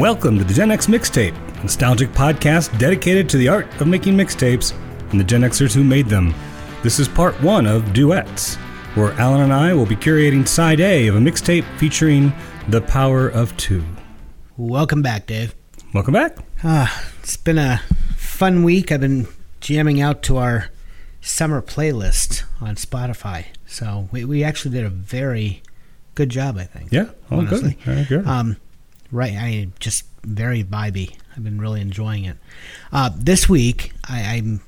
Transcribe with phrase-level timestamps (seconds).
[0.00, 4.14] Welcome to the Gen X Mixtape, a nostalgic podcast dedicated to the art of making
[4.14, 4.72] mixtapes
[5.10, 6.34] and the Gen Xers who made them.
[6.82, 8.54] This is part one of Duets,
[8.94, 12.32] where Alan and I will be curating side A of a mixtape featuring
[12.68, 13.84] The Power of Two.
[14.56, 15.54] Welcome back, Dave.
[15.92, 16.38] Welcome back.
[16.64, 17.82] Ah, it's been a
[18.16, 18.90] fun week.
[18.90, 19.28] I've been
[19.60, 20.70] jamming out to our
[21.20, 23.48] summer playlist on Spotify.
[23.66, 25.62] So we, we actually did a very
[26.14, 26.90] good job, I think.
[26.90, 27.72] Yeah, oh, honestly.
[27.72, 27.80] good.
[27.80, 28.26] Very good.
[28.26, 28.56] Um,
[29.10, 31.16] right, I just very vibey.
[31.36, 32.36] I've been really enjoying it.
[32.92, 34.60] Uh, this week, I, I'm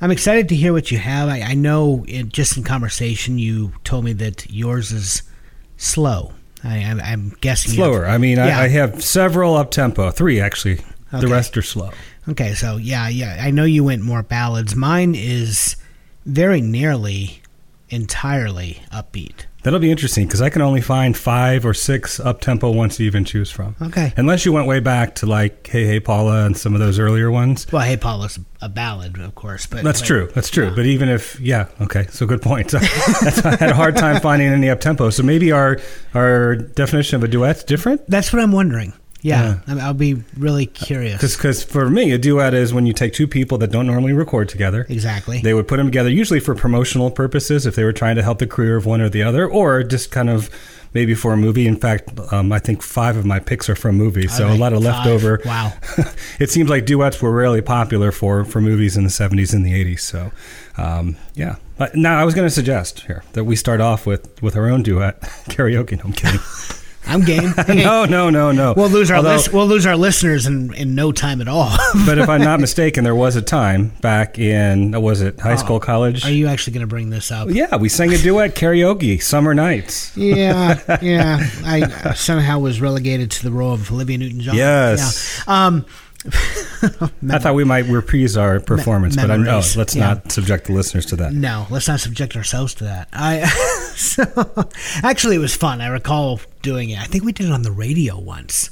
[0.00, 1.28] I'm excited to hear what you have.
[1.28, 5.22] I, I know, it, just in conversation, you told me that yours is
[5.76, 6.32] slow.
[6.64, 8.06] I, I'm, I'm guessing Slower.
[8.06, 8.58] I mean, Yeah.
[8.58, 10.80] I, I have several up tempo, three actually.
[11.10, 11.90] The rest are slow.
[12.28, 14.76] Okay, so yeah, yeah, I know you went more ballads.
[14.76, 15.74] Mine is
[16.24, 17.42] very nearly
[17.88, 19.46] entirely upbeat.
[19.62, 23.04] That'll be interesting because I can only find five or six up tempo ones to
[23.04, 23.76] even choose from.
[23.82, 24.12] Okay.
[24.16, 27.30] Unless you went way back to like Hey Hey Paula and some of those earlier
[27.30, 27.66] ones.
[27.72, 30.30] Well, Hey Paula's a ballad, of course, but That's but- true.
[30.34, 30.74] That's true.
[30.74, 32.06] But even if, yeah, okay.
[32.10, 32.74] So good point.
[32.74, 32.78] I
[33.58, 35.10] had a hard time finding any up tempo.
[35.10, 35.78] So maybe our
[36.14, 38.02] our definition of a duet's different.
[38.08, 38.92] That's what I'm wondering.
[39.22, 39.58] Yeah, Yeah.
[39.66, 41.20] I mean, I'll be really curious.
[41.36, 44.48] Because for me, a duet is when you take two people that don't normally record
[44.48, 44.86] together.
[44.88, 45.40] Exactly.
[45.40, 48.38] They would put them together usually for promotional purposes if they were trying to help
[48.38, 50.48] the career of one or the other, or just kind of
[50.94, 51.66] maybe for a movie.
[51.66, 54.72] In fact, um, I think five of my picks are from movies, so a lot
[54.72, 54.94] of five.
[55.04, 55.40] leftover.
[55.44, 55.72] Wow.
[56.40, 59.72] it seems like duets were really popular for for movies in the '70s and the
[59.72, 60.00] '80s.
[60.00, 60.32] So,
[60.78, 61.56] um, yeah.
[61.78, 64.68] But now I was going to suggest here that we start off with with our
[64.68, 65.96] own duet karaoke.
[65.98, 66.40] No, I'm kidding.
[67.10, 67.52] I'm game.
[67.68, 68.74] no, no, no, no.
[68.76, 71.76] We'll lose our Although- we'll lose our listeners in, in no time at all.
[72.06, 75.56] but if I'm not mistaken, there was a time back in uh, was it high
[75.56, 76.24] school, college?
[76.24, 77.48] Oh, Are you actually going to bring this up?
[77.50, 80.16] yeah, we sang a duet karaoke, summer nights.
[80.16, 81.40] yeah, yeah.
[81.64, 84.54] I somehow was relegated to the role of Olivia Newton-John.
[84.54, 85.42] Yes.
[85.46, 85.66] Yeah.
[85.66, 85.86] Um,
[87.30, 90.14] I thought we might reprise our performance, but I know memories, let's yeah.
[90.14, 91.32] not subject the listeners to that.
[91.32, 93.08] No, let's not subject ourselves to that.
[93.12, 93.46] I
[93.96, 94.24] so,
[95.02, 95.80] actually it was fun.
[95.80, 96.98] I recall doing it.
[96.98, 98.70] I think we did it on the radio once.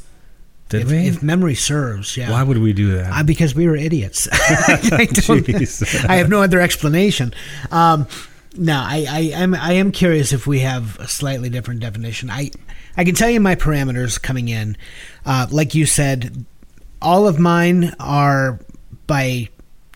[0.69, 1.09] Did if, we?
[1.09, 2.31] If memory serves, yeah.
[2.31, 3.13] Why would we do that?
[3.13, 4.29] Uh, because we were idiots.
[4.33, 5.09] I.
[6.07, 7.33] I have no other explanation.
[7.71, 8.07] Um,
[8.59, 12.29] no, I, I am I am curious if we have a slightly different definition.
[12.29, 12.51] I
[12.97, 14.77] I can tell you my parameters coming in.
[15.25, 16.45] Uh, like you said,
[17.01, 18.61] all of mine are
[19.07, 19.49] by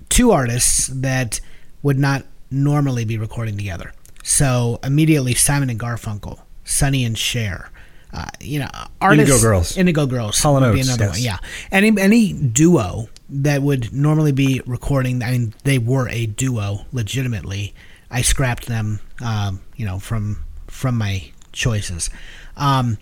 [0.08, 1.40] two artists that
[1.82, 3.92] would not normally be recording together.
[4.22, 7.70] So immediately, Simon and Garfunkel, Sonny and Cher.
[8.12, 8.68] Uh, you know,
[9.00, 9.30] artists.
[9.30, 9.76] Indigo Girls.
[9.76, 10.38] Indigo Girls.
[10.38, 11.12] Hall and would be another yes.
[11.12, 11.22] one.
[11.22, 11.38] Yeah,
[11.70, 15.22] any any duo that would normally be recording.
[15.22, 17.74] I mean, they were a duo legitimately.
[18.10, 22.10] I scrapped them, um, you know, from from my choices.
[22.56, 22.98] Um,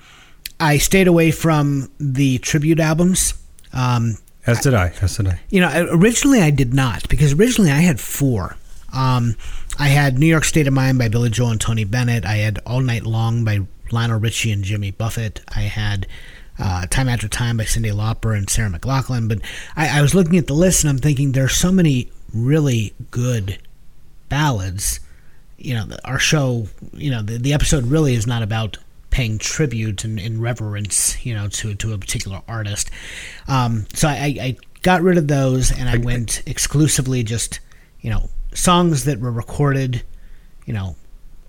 [0.60, 3.34] I stayed away from the tribute albums.
[3.72, 4.16] Um,
[4.46, 4.92] As did I.
[5.00, 5.40] As did I.
[5.50, 8.56] you know, originally I did not because originally I had four.
[8.92, 9.36] Um,
[9.78, 12.24] I had New York State of Mind by Billy Joel and Tony Bennett.
[12.24, 13.60] I had All Night Long by
[13.92, 15.40] Lionel Richie and Jimmy Buffett.
[15.48, 16.06] I had
[16.58, 19.28] uh, Time After Time by Cyndi Lauper and Sarah McLachlan.
[19.28, 19.40] But
[19.76, 23.58] I, I was looking at the list and I'm thinking there's so many really good
[24.28, 25.00] ballads.
[25.56, 28.78] You know, our show, you know, the, the episode really is not about
[29.10, 32.90] paying tribute and, in reverence, you know, to to a particular artist.
[33.48, 37.60] Um, so I, I got rid of those and I went exclusively just,
[38.00, 40.02] you know, songs that were recorded,
[40.64, 40.96] you know,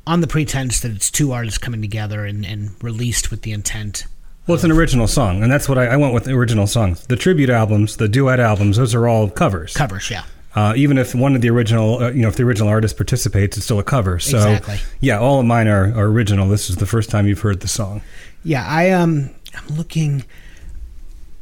[0.06, 4.06] on the pretense that it's two artists coming together and, and released with the intent.
[4.48, 6.28] Well, it's an original song, and that's what I, I went with.
[6.28, 9.76] Original songs, the tribute albums, the duet albums, those are all covers.
[9.76, 10.24] Covers, yeah.
[10.54, 13.56] Uh, even if one of the original, uh, you know, if the original artist participates,
[13.56, 14.20] it's still a cover.
[14.20, 14.80] So, Exactly.
[15.00, 16.50] yeah, all of mine are, are original.
[16.50, 18.02] This is the first time you've heard the song.
[18.44, 20.26] Yeah, I um I'm looking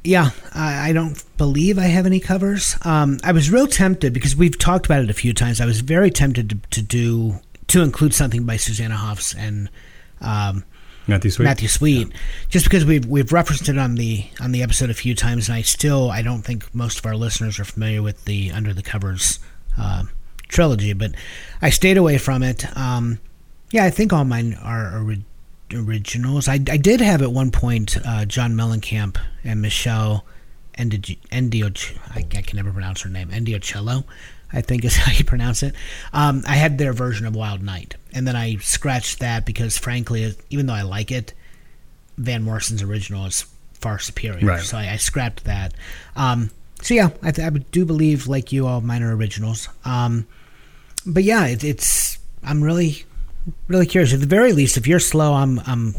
[0.03, 2.75] yeah, I, I don't believe I have any covers.
[2.83, 5.59] Um, I was real tempted because we've talked about it a few times.
[5.59, 9.69] I was very tempted to, to do to include something by Susanna Hoffs and
[10.21, 10.63] um,
[11.09, 11.45] Matthew Sweet.
[11.45, 12.11] Matthew Sweet,
[12.49, 15.55] just because we've we've referenced it on the on the episode a few times, and
[15.55, 18.81] I still I don't think most of our listeners are familiar with the Under the
[18.83, 19.39] Covers
[19.77, 20.03] uh,
[20.47, 21.11] trilogy, but
[21.61, 22.65] I stayed away from it.
[22.77, 23.19] Um,
[23.71, 25.25] yeah, I think all mine are ori-
[25.73, 26.47] originals.
[26.47, 30.25] I, I did have at one point uh, John Mellencamp and Michelle
[30.77, 34.05] Endio, Endio I, I can never pronounce her name Endiocello,
[34.51, 35.75] I think is how you pronounce it.
[36.13, 40.35] Um, I had their version of Wild Night, and then I scratched that because, frankly,
[40.49, 41.33] even though I like it,
[42.17, 44.45] Van Morrison's original is far superior.
[44.45, 44.61] Right.
[44.61, 45.73] So I, I scrapped that.
[46.15, 46.51] Um,
[46.81, 49.69] so yeah, I, th- I do believe, like you, all mine are originals.
[49.85, 50.27] Um,
[51.05, 53.05] but yeah, it, it's I'm really
[53.67, 54.13] really curious.
[54.13, 55.95] At the very least, if you're slow, I'm I'm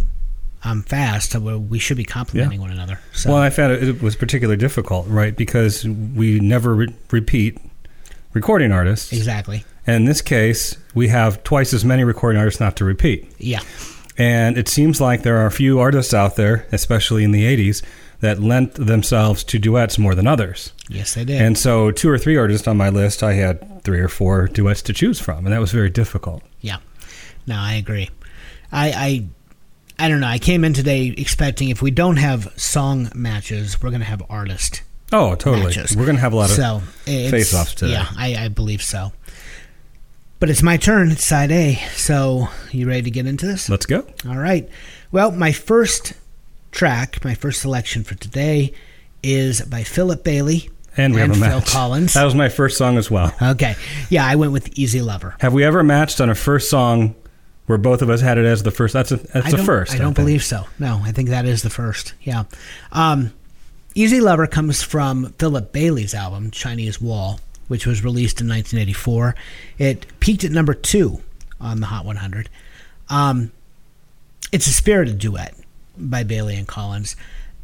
[0.63, 3.01] um, fast, we should be complimenting one another.
[3.13, 5.35] So Well, I found it, it was particularly difficult, right?
[5.35, 7.59] Because we never re- repeat
[8.33, 9.13] recording artists.
[9.13, 13.31] exactly, And in this case, we have twice as many recording artists not to repeat.
[13.39, 13.61] yeah,
[14.19, 17.83] And it seems like there are a few artists out there, especially in the 80s,
[18.21, 20.73] that lent themselves to duets more than others.
[20.89, 21.41] yes, they did.
[21.41, 24.83] And so, two or three artists on my list, I had three or four duets
[24.83, 26.43] to choose from, and that was very difficult.
[26.61, 26.77] Yeah.
[27.47, 28.11] No, I agree.
[28.71, 28.91] I,
[29.99, 30.27] I I don't know.
[30.27, 34.23] I came in today expecting if we don't have song matches, we're going to have
[34.29, 34.83] artist
[35.13, 35.67] Oh, totally.
[35.67, 35.97] matches.
[35.97, 36.57] We're going to have a lot of.
[36.57, 37.93] so face-offs today.
[37.93, 39.13] Yeah, I, I believe so.
[40.39, 41.11] But it's my turn.
[41.11, 41.75] It's side A.
[41.95, 43.69] So you ready to get into this?
[43.69, 44.07] Let's go.
[44.29, 44.69] All right.
[45.13, 46.15] Well, my first
[46.71, 48.73] track, my first selection for today,
[49.23, 51.67] is by Philip Bailey And we have a Phil match.
[51.73, 52.15] Collins.
[52.15, 53.35] That was my first song as well.
[53.43, 53.75] Okay.
[54.09, 55.37] Yeah, I went with Easy Lover.
[55.41, 57.15] Have we ever matched on a first song
[57.67, 58.95] where both of us had it as the first?
[58.95, 59.93] That's a that's I the first.
[59.93, 60.17] I don't think.
[60.17, 60.65] believe so.
[60.79, 62.15] No, I think that is the first.
[62.23, 62.45] Yeah.
[62.93, 63.33] Um,
[63.95, 69.35] Easy Lover comes from Philip Bailey's album, Chinese Wall, which was released in 1984.
[69.79, 71.21] It peaked at number two
[71.61, 72.49] on the Hot 100.
[73.09, 73.51] Um,
[74.53, 75.55] it's a spirited duet
[75.97, 77.17] by Bailey and Collins.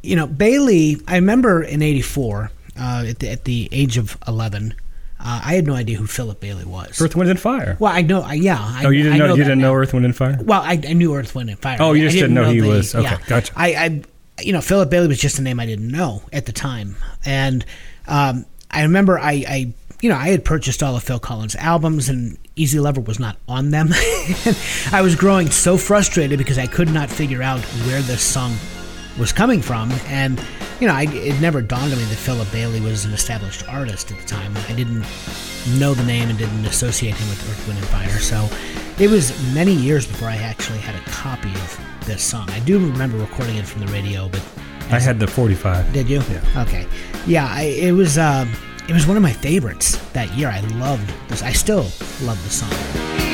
[0.03, 4.75] You know, Bailey, I remember in 84, uh, at, the, at the age of 11,
[5.19, 7.01] uh, I had no idea who Philip Bailey was.
[7.01, 7.77] Earth, Wind, and Fire.
[7.81, 8.59] well, I know, I, yeah.
[8.61, 9.69] I, oh, you didn't I know, you didn't now.
[9.69, 10.39] know Earth, Wind, and Fire.
[10.43, 11.79] Well, I, I knew Earth, Wind, and Fire.
[11.81, 13.53] Oh, you just I didn't know he the- was- okay, gotcha.
[13.57, 14.03] I, I,
[14.43, 17.65] you know, Philip Bailey was just a name I didn't know at the time, and
[18.07, 22.09] um, I remember I, I, you know, I had purchased all of Phil Collins' albums,
[22.09, 23.89] and Easy Lover was not on them.
[24.93, 28.55] I was growing so frustrated because I could not figure out where this song
[29.19, 30.41] was coming from, and
[30.81, 34.11] you know, I, it never dawned on me that Philip Bailey was an established artist
[34.11, 34.55] at the time.
[34.69, 35.07] I didn't
[35.79, 38.19] know the name and didn't associate him with Earth, Wind, and Fire.
[38.21, 38.49] So
[39.03, 42.49] it was many years before I actually had a copy of this song.
[42.51, 44.43] I do remember recording it from the radio, but
[44.91, 45.93] I had the 45.
[45.93, 46.23] did you?
[46.31, 46.63] Yeah.
[46.63, 46.87] Okay.
[47.27, 48.17] Yeah, I, it was.
[48.19, 48.47] Uh,
[48.89, 50.49] it was one of my favorites that year.
[50.49, 51.43] I loved this.
[51.43, 51.91] I still
[52.23, 53.26] love the song.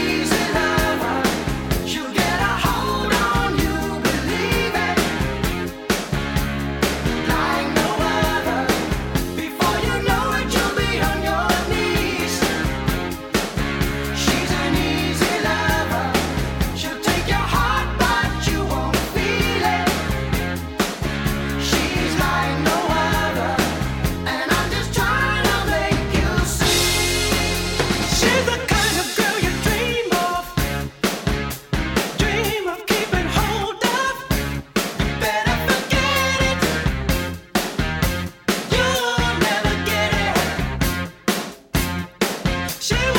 [42.83, 43.12] She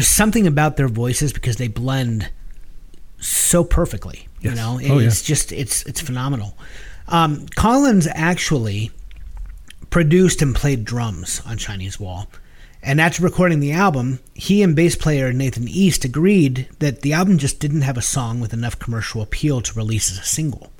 [0.00, 2.30] There's something about their voices because they blend
[3.18, 4.28] so perfectly.
[4.40, 4.56] You Yes.
[4.56, 5.08] know, Oh, yeah.
[5.08, 6.56] it's just it's it's phenomenal.
[7.06, 8.92] Um, Collins actually
[9.90, 12.30] produced and played drums on Chinese Wall.
[12.82, 17.36] And after recording the album, he and bass player Nathan East agreed that the album
[17.36, 20.72] just didn't have a song with enough commercial appeal to release as a single.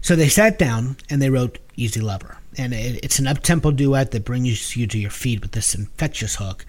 [0.00, 2.38] So they sat down and they wrote Easy Lover.
[2.56, 5.74] And it, it's an up tempo duet that brings you to your feet with this
[5.74, 6.64] infectious hook.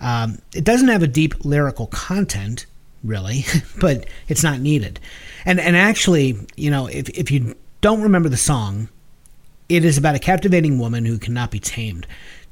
[0.00, 2.66] Um, it doesn't have a deep lyrical content,
[3.04, 3.44] really,
[3.80, 4.98] but it's not needed.
[5.44, 8.88] And and actually, you know, if, if you don't remember the song,
[9.68, 12.06] it is about a captivating woman who cannot be tamed.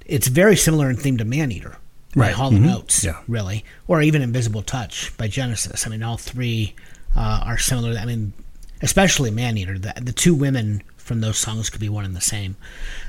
[0.07, 1.77] It's very similar in theme to Maneater
[2.17, 2.35] by Right.
[2.35, 2.75] Hall Mhm.
[2.75, 3.19] Oates, Yeah.
[3.29, 5.87] really, or even Invisible Touch by Genesis.
[5.87, 6.75] I mean, all three
[7.17, 7.99] uh, are similar.
[7.99, 8.33] I mean,
[8.81, 9.79] especially Maneater.
[9.79, 12.57] The, the two women from those songs could be one and the same.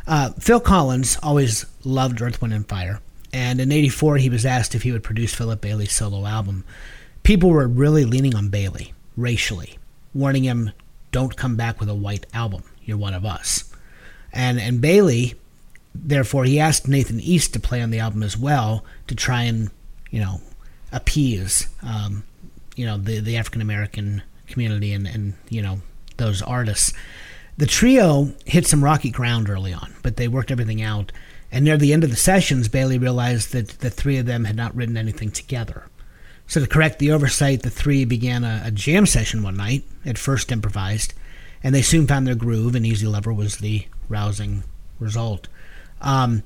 [0.07, 2.99] Uh, Phil Collins always loved Earth, Wind, and Fire.
[3.31, 6.63] And in 84, he was asked if he would produce Philip Bailey's solo album.
[7.23, 9.77] People were really leaning on Bailey racially,
[10.13, 10.71] warning him,
[11.11, 12.63] don't come back with a white album.
[12.83, 13.71] You're one of us.
[14.31, 15.35] And, and Bailey,
[15.93, 19.69] therefore, he asked Nathan East to play on the album as well to try and,
[20.09, 20.41] you know,
[20.91, 22.23] appease, um,
[22.75, 25.81] you know, the, the African American community and, and, you know,
[26.17, 26.93] those artists.
[27.57, 31.11] The trio hit some rocky ground early on, but they worked everything out.
[31.51, 34.55] And near the end of the sessions, Bailey realized that the three of them had
[34.55, 35.85] not written anything together.
[36.47, 40.17] So, to correct the oversight, the three began a, a jam session one night, at
[40.17, 41.13] first improvised,
[41.63, 44.63] and they soon found their groove, and Easy Lover was the rousing
[44.99, 45.47] result.
[46.01, 46.43] Um,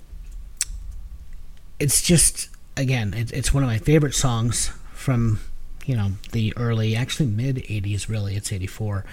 [1.80, 5.40] it's just again, it, it's one of my favorite songs from
[5.86, 8.10] you know the early, actually mid '80s.
[8.10, 9.06] Really, it's '84.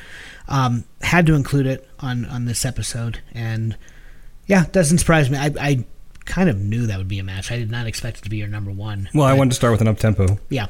[0.49, 3.77] Um, had to include it on on this episode, and
[4.51, 5.39] yeah, it doesn't surprise me.
[5.39, 5.85] I, I
[6.25, 7.53] kind of knew that would be a match.
[7.53, 9.09] I did not expect it to be your number one.
[9.15, 10.41] Well, I wanted to start with an up tempo.
[10.49, 10.67] Yeah,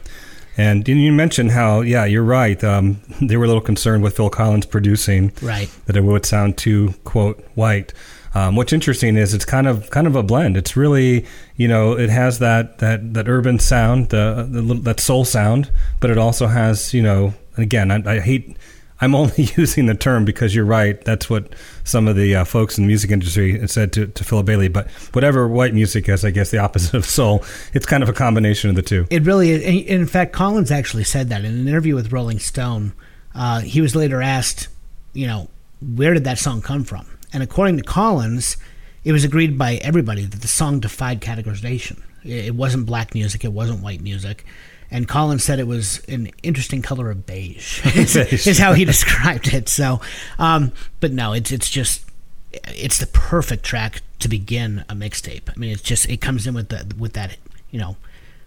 [0.58, 2.62] And you mentioned how, yeah, you're right.
[2.62, 5.70] Um, they were a little concerned with Phil Collins producing right.
[5.86, 7.94] that it would sound too quote white.
[8.34, 10.58] Um, what's interesting is it's kind of kind of a blend.
[10.58, 15.00] It's really you know it has that that that urban sound, the, the little, that
[15.00, 18.56] soul sound, but it also has you know again I, I hate.
[19.00, 21.02] I'm only using the term because you're right.
[21.04, 21.54] That's what
[21.84, 24.68] some of the uh, folks in the music industry said to, to Philip Bailey.
[24.68, 27.44] But whatever white music is, I guess the opposite of soul.
[27.72, 29.06] It's kind of a combination of the two.
[29.10, 29.62] It really is.
[29.62, 32.92] In fact, Collins actually said that in an interview with Rolling Stone.
[33.34, 34.68] Uh, he was later asked,
[35.12, 35.48] you know,
[35.80, 37.06] where did that song come from?
[37.32, 38.56] And according to Collins,
[39.04, 42.02] it was agreed by everybody that the song defied categorization.
[42.22, 44.44] It wasn't black music, it wasn't white music.
[44.90, 48.16] And Colin said it was an interesting color of beige, is,
[48.46, 49.68] is how he described it.
[49.68, 50.00] So,
[50.38, 52.04] um, but no, it's it's just
[52.52, 55.48] it's the perfect track to begin a mixtape.
[55.48, 57.36] I mean, it's just it comes in with the with that
[57.70, 57.96] you know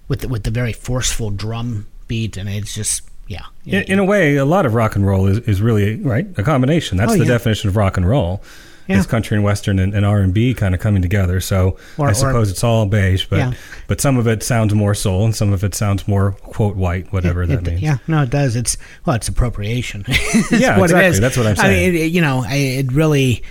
[0.10, 3.46] with the, with the very forceful drum beat, and it's just yeah.
[3.66, 6.44] In, in a way, a lot of rock and roll is, is really right a
[6.44, 6.98] combination.
[6.98, 7.32] That's Oh, the yeah.
[7.32, 8.44] definition of rock and roll.
[8.88, 8.98] Yeah.
[8.98, 11.40] It's country and western and, and R and B kind of coming together.
[11.40, 13.54] So Or- I or- suppose it's all beige, but Yeah.
[13.88, 17.12] but some of it sounds more soul, and some of it sounds more quote white,
[17.14, 17.82] whatever It- that it- means.
[17.82, 18.56] Yeah, no, it does.
[18.56, 18.76] It's
[19.06, 20.06] well, it's appropriation.
[20.52, 21.08] Yeah, what exactly.
[21.08, 21.20] is.
[21.20, 21.96] That's what I'm I mean, saying.
[21.96, 23.42] it- you know, I, it really,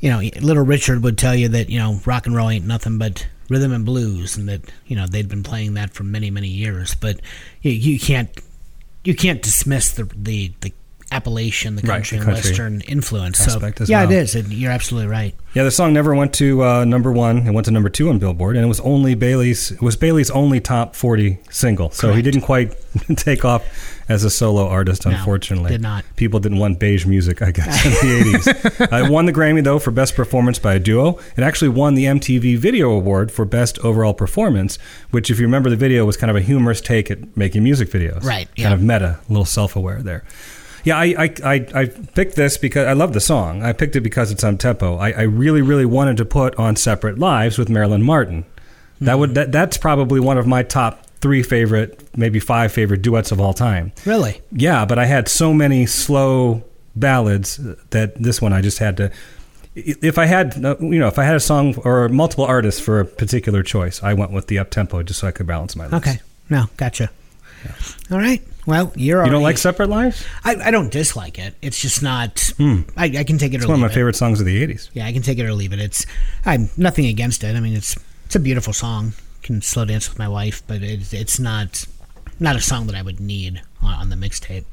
[0.00, 2.98] you know, Little Richard would tell you that you know rock and roll ain't nothing
[2.98, 6.48] but rhythm and blues, and that you know they'd been playing that for many many
[6.48, 6.94] years.
[6.94, 7.20] But
[7.62, 8.28] you, you can't
[9.04, 10.72] you can't dismiss the the the
[11.12, 13.40] appellation, the Right, country the and country western influence.
[13.46, 14.12] aspect So yeah, well.
[14.12, 14.34] it is.
[14.34, 15.34] It, you're absolutely right.
[15.54, 17.46] Yeah, the song never went to uh, number one.
[17.46, 19.70] It went to number two on Billboard, and it was only Bailey's.
[19.72, 21.90] It was Bailey's only top forty single.
[21.90, 22.74] So he didn't quite
[23.16, 23.62] take off
[24.08, 25.70] as a solo artist, No, unfortunately.
[25.70, 26.04] did not.
[26.16, 28.48] People didn't want beige music, I guess, in the eighties.
[28.92, 31.18] uh, it won the Grammy though for best performance by a duo.
[31.36, 34.78] It actually won the MTV Video Award for best overall performance,
[35.10, 37.90] which, if you remember, the video was kind of a humorous take at making music
[37.90, 38.22] videos.
[38.24, 38.72] Right, Kind yeah.
[38.72, 40.24] of meta, a little self-aware there.
[40.84, 43.62] Yeah, I, I, I, I picked this because I love the song.
[43.62, 44.96] I picked it because it's on tempo.
[44.96, 48.44] I, I really, really wanted to put on "Separate Lives" with Marilyn Martin.
[49.00, 49.34] That would mm-hmm.
[49.34, 53.54] that, that's probably one of my top three favorite, maybe five favorite duets of all
[53.54, 53.92] time.
[54.04, 56.64] Really, Yeah, but I had so many slow
[56.96, 57.58] ballads
[57.90, 59.10] that this one I just had to.
[59.74, 63.00] If I had, uh, you know, if I had a song or multiple artists for
[63.00, 65.86] a particular choice, I went with the up tempo just so I could balance my
[65.86, 66.06] list.
[66.06, 66.20] okay,
[66.50, 67.10] no, gotcha.
[68.10, 68.42] All right.
[68.66, 70.24] Well, you're You don't like "Separate Lives"?
[70.44, 71.54] I, I don't dislike it.
[71.62, 72.52] It's just not.
[72.60, 73.94] I, I can take it It's or one of my it.
[73.94, 74.88] favorite songs of the '80s.
[74.92, 75.80] Yeah, I can take it or leave it.
[75.80, 76.06] It's
[76.46, 77.56] I'm nothing against it.
[77.56, 79.14] I mean, it's it's a beautiful song.
[79.42, 81.84] Can slow dance with my wife, but it's it's not
[82.38, 84.64] not a song that I would need on, on the mixtape.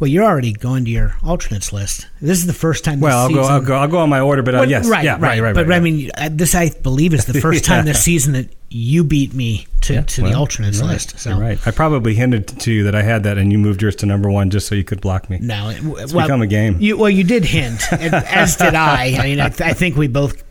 [0.00, 2.08] Well, you're already going to your alternates list.
[2.22, 2.96] This is the first time.
[3.00, 3.74] This Well, I'll go, I'll go.
[3.76, 5.54] I'll go on my order, but uh, yes, right, yeah, right, right, right.
[5.54, 7.92] But right, I mean, uh, this I believe is the first time Yeah.
[7.92, 11.18] this season that you beat me to, Yeah, to the well, alternates right, list.
[11.18, 11.58] So right.
[11.66, 14.30] I probably hinted to you that I had that, and you moved yours to number
[14.30, 15.38] one just so you could block me.
[15.40, 16.76] No, it, It's become a game.
[16.80, 19.16] You, well, you did hint, as did I.
[19.18, 20.42] I mean, I, I think we both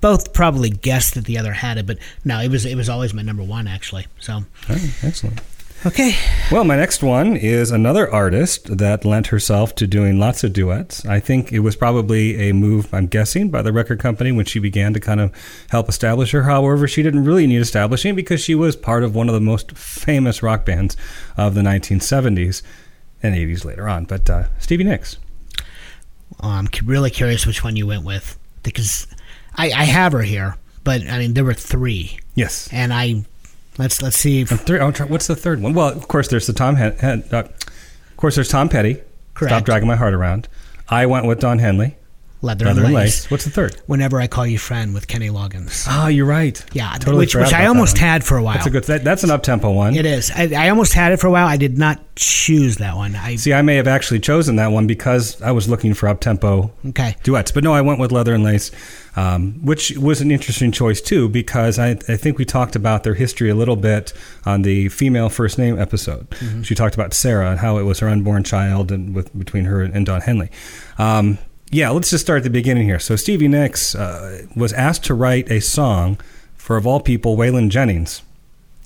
[0.00, 3.14] both probably guessed that the other had it, but no, it was it was always
[3.14, 4.06] my number one actually.
[4.20, 5.40] So right, excellent.
[5.86, 6.14] Okay,
[6.50, 11.04] Well, my next one is another artist that lent herself to doing lots of duets.
[11.06, 14.58] I think it was probably a move, I'm guessing, by the record company when she
[14.58, 15.32] began to kind of
[15.70, 16.42] help establish her.
[16.44, 19.72] However, she didn't really need establishing because she was part of one of the most
[19.76, 20.96] famous rock bands
[21.36, 22.62] of the 1970s
[23.22, 24.04] and 80s later on.
[24.04, 25.18] But uh, Stevie Nicks.
[26.42, 29.06] Oh, I'm really curious which one you went with because
[29.54, 32.68] I, I have her here, but I mean there were three, Yes.
[32.72, 33.24] and I
[33.78, 34.40] let's let's see.
[34.42, 35.74] If, three, oh, try- what's the third one?
[35.74, 36.76] Well, of course, there's the Tom.
[36.76, 39.00] Hen, Hen- uh, of course, there's Tom Petty.
[39.34, 39.52] Correct.
[39.52, 40.48] Stop dragging my heart around.
[40.88, 41.96] I went with Don Henley.
[42.40, 43.04] Leather, Leather and lace.
[43.24, 43.30] Lace.
[43.32, 43.74] What's the third?
[43.86, 45.86] Whenever I call you friend with Kenny Loggins.
[45.88, 46.64] Ah, you're right.
[46.72, 48.54] Yeah, Totally which which I almost had for a while.
[48.54, 48.84] That's a good.
[48.84, 49.96] That, that's an up tempo one.
[49.96, 50.30] It is.
[50.30, 51.48] I, I almost had it for a while.
[51.48, 53.16] I did not choose that one.
[53.16, 56.20] I See, I may have actually chosen that one because I was looking for up
[56.20, 57.16] tempo okay.
[57.24, 58.70] duets, but no, I went with Leather and Lace,
[59.18, 63.14] um, which was an interesting choice too because I, I think we talked about their
[63.14, 64.12] history a little bit
[64.46, 66.28] on the female first name episode.
[66.64, 69.82] She talked about Sarah and how it was her unborn child and with between her
[69.82, 70.50] and Don Henley.
[70.98, 71.38] Um,
[71.72, 73.00] yeah, let's just start at the beginning here.
[73.00, 76.18] So Stevie Nicks uh, was asked to write a song
[76.54, 78.22] for, of all people, Waylon Jennings.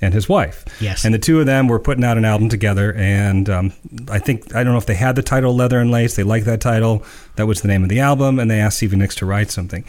[0.03, 0.65] And his wife.
[0.81, 1.05] Yes.
[1.05, 2.93] And the two of them were putting out an album together.
[2.95, 3.73] And um,
[4.11, 6.17] I think, I don't know if they had the title Leather and Lace.
[6.17, 7.05] They liked that title.
[7.37, 8.39] That was the name of the album.
[8.39, 9.85] And they asked Stevie Nicks to write something.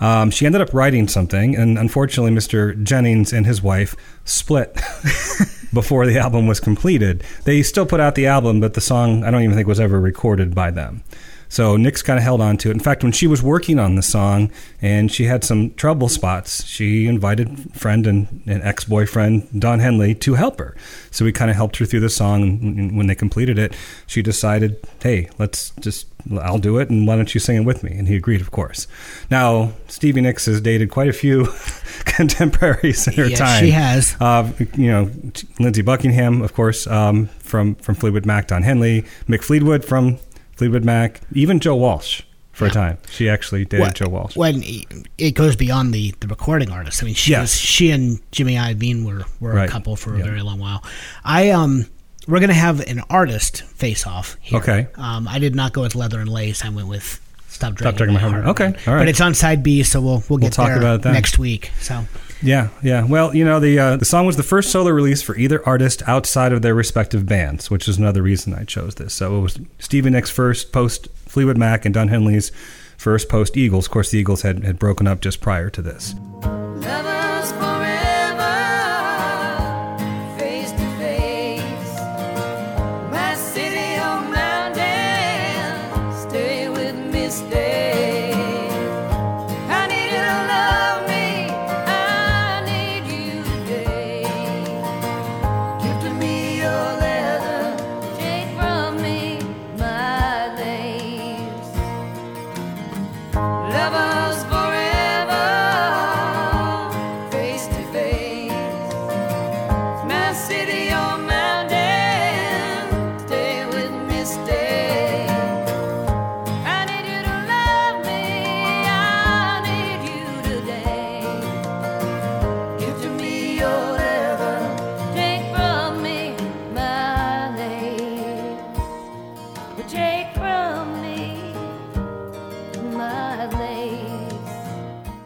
[0.00, 1.54] Um, she ended up writing something.
[1.54, 2.82] And unfortunately, Mr.
[2.82, 3.94] Jennings and his wife
[4.24, 4.74] split
[5.72, 7.22] before the album was completed.
[7.44, 10.00] They still put out the album, but the song, I don't even think was ever
[10.00, 11.02] recorded by them.
[11.48, 12.72] So Nicks kind of held on to it.
[12.72, 14.50] In fact, when she was working on the song
[14.82, 20.14] and she had some trouble spots, she invited friend and, and ex boyfriend Don Henley
[20.16, 20.76] to help her.
[21.10, 22.42] So we kind of helped her through the song.
[22.42, 23.74] And when they completed it,
[24.06, 26.06] she decided, hey, let's just,
[26.40, 26.90] I'll do it.
[26.90, 27.92] And why don't you sing it with me?
[27.96, 28.86] And he agreed, of course.
[29.30, 31.46] Now, Stevie Nicks has dated quite a few
[32.04, 33.64] contemporaries in her Yes, time.
[33.64, 34.16] she has.
[34.20, 35.10] Uh, you know,
[35.58, 40.18] Lindsey Buckingham, of course, um, from from Fleetwood Mac, Don Henley, Mick Fleetwood from
[40.58, 42.22] Fleetwood Mac, even Joe Walsh
[42.52, 42.98] for a time.
[43.10, 44.36] She actually dated Well, Joe Walsh.
[44.36, 44.62] When
[45.16, 47.00] it goes beyond the, the recording artist.
[47.02, 47.40] I mean, she Yes.
[47.42, 49.68] was, she and Jimmy Iovine were, were Right.
[49.68, 50.24] a couple for a Yeah.
[50.24, 50.82] very long while.
[51.24, 51.86] I um
[52.26, 54.58] we're gonna have an artist face off here.
[54.58, 54.88] Okay.
[54.96, 56.64] Um, I did not go with Leather and Lace.
[56.64, 58.44] I went with Stop Dragging, Dragging My My Heart.
[58.44, 58.60] Heart.
[58.60, 59.00] Okay, all right.
[59.02, 61.12] But it's on side B, so we'll we'll get talk there about then.
[61.14, 61.70] next week.
[61.80, 62.04] So
[62.42, 63.04] Yeah, yeah.
[63.04, 66.02] Well, you know, the uh, the song was the first solo release for either artist
[66.06, 69.12] outside of their respective bands, which is another reason I chose this.
[69.14, 72.52] So it was Stevie Nicks' first post Fleetwood Mac and Don Henley's
[72.96, 73.86] first post Eagles.
[73.86, 76.14] Of course, the Eagles had, had broken up just prior to this.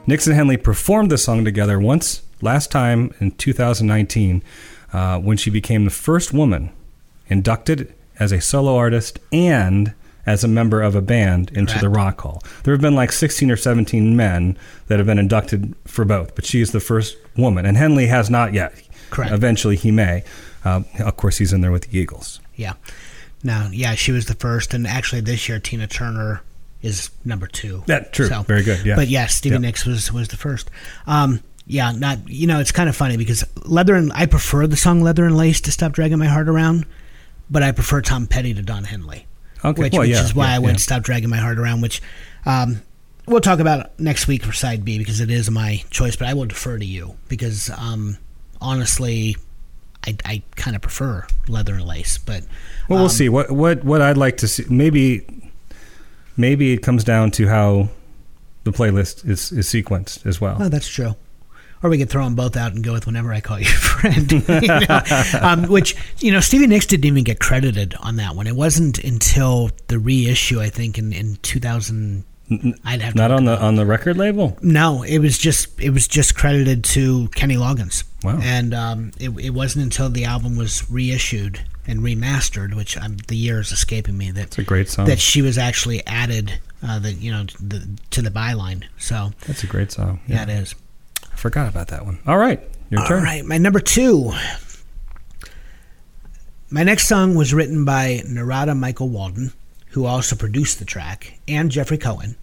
[0.07, 4.43] Nicks and Henley performed the song together once last time in 2019
[4.93, 6.73] uh, when she became the first woman
[7.29, 9.95] inducted as a solo artist and
[10.27, 12.43] as a member of a band into the Rock Hall.
[12.63, 16.45] There have been like 16 or 17 men that have been inducted for both, but
[16.45, 18.75] she is the first woman, and Henley has not yet.
[19.11, 19.33] Correct.
[19.33, 20.23] Eventually, he may.
[20.65, 22.41] Uh, of course, he's in there with the Eagles.
[22.57, 22.75] yeah.
[23.45, 26.43] Now, yeah, she was the first, and actually this year Tina Turner
[26.83, 27.85] is number two.
[27.87, 28.29] Yeah, true.
[28.43, 28.97] Very good, yeah.
[28.97, 29.59] But yes, Stevie.
[29.59, 30.71] Nicks was was the first.
[31.07, 34.77] Um, yeah, not you know, it's kind of funny because Leather and I prefer the
[34.77, 36.87] song Leather and Lace to Stop Dragging My Heart Around,
[37.51, 39.27] but I prefer Tom Petty to Don Henley.
[39.65, 40.83] Okay, which, well, which yeah, is why yeah, I went yeah.
[40.83, 42.03] Stop Dragging My Heart Around, which
[42.47, 42.83] um,
[43.27, 46.35] we'll talk about next week for side B because it is my choice, but I
[46.35, 48.19] will defer to you because um,
[48.61, 49.37] honestly,
[50.05, 52.43] I, I kind of prefer Leather and Lace, but
[52.89, 53.29] Well, we'll see.
[53.29, 55.42] What what what I'd like to see maybe
[56.37, 57.89] maybe it comes down to how
[58.65, 60.57] the playlist is is sequenced as well.
[60.61, 61.15] Oh, that's true.
[61.83, 64.31] Or we could throw them both out and go with whenever I call you friend.
[64.31, 65.01] you know?
[65.43, 68.47] um, which, you know, Stevie Nicks didn't even get credited on that one.
[68.47, 72.25] It wasn't until the reissue, I think, in, in 2000.
[72.85, 74.59] I'd have Not on the on the record label.
[74.61, 78.05] No, it was just it was just credited to Kenny Loggins.
[78.23, 78.39] Wow.
[78.43, 83.37] And um, it, it wasn't until the album was reissued and remastered, which I'm, the
[83.37, 85.07] year is escaping me, that It's a great song.
[85.07, 88.85] that she was actually added, uh, the you know, the, to the byline.
[88.99, 90.21] So That's a great song.
[90.29, 90.75] yeah, it is.
[91.33, 92.19] I forgot about that one.
[92.27, 93.25] All right, your All turn.
[93.25, 94.33] right, my number two.
[96.71, 99.53] My next song was written by Narada Michael Walden,
[99.91, 102.37] who also produced the track, and Jeffrey Cohen.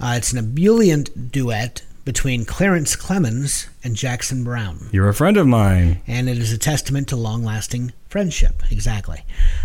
[0.00, 5.46] Uh, it's an ebullient duet between Clarence Clemons and Jackson Browne, You're a friend of
[5.46, 6.00] mine.
[6.06, 8.62] and it is a testament to long lasting friendship.
[8.70, 9.22] Exactly.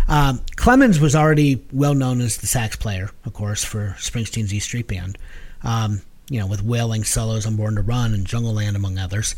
[0.08, 4.58] Um, Clemons was already well known as the sax player, of course, for Springsteen's E
[4.58, 5.16] Street Band,
[5.62, 9.34] um, you know, with wailing solos on Born to Run and Jungleland, among others.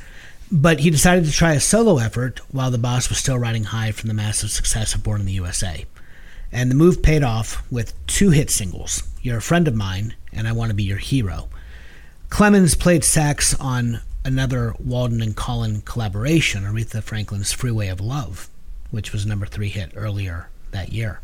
[0.50, 3.92] But he decided to try a solo effort while the boss was still riding high
[3.92, 5.86] from the massive success of Born in the USA.
[6.50, 10.48] And the move paid off with two hit singles You're a Friend of Mine and
[10.48, 11.50] I Want to Be Your Hero.
[12.30, 18.48] Clemons played sax on another Walden and Collin collaboration, Aretha Franklin's Freeway of Love,
[18.94, 21.20] which was number three hit earlier that year.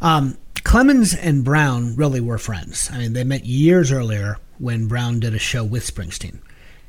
[0.00, 2.90] Um, Clemons and Browne really were friends.
[2.92, 6.38] I mean, they met years earlier when Browne did a show with Springsteen.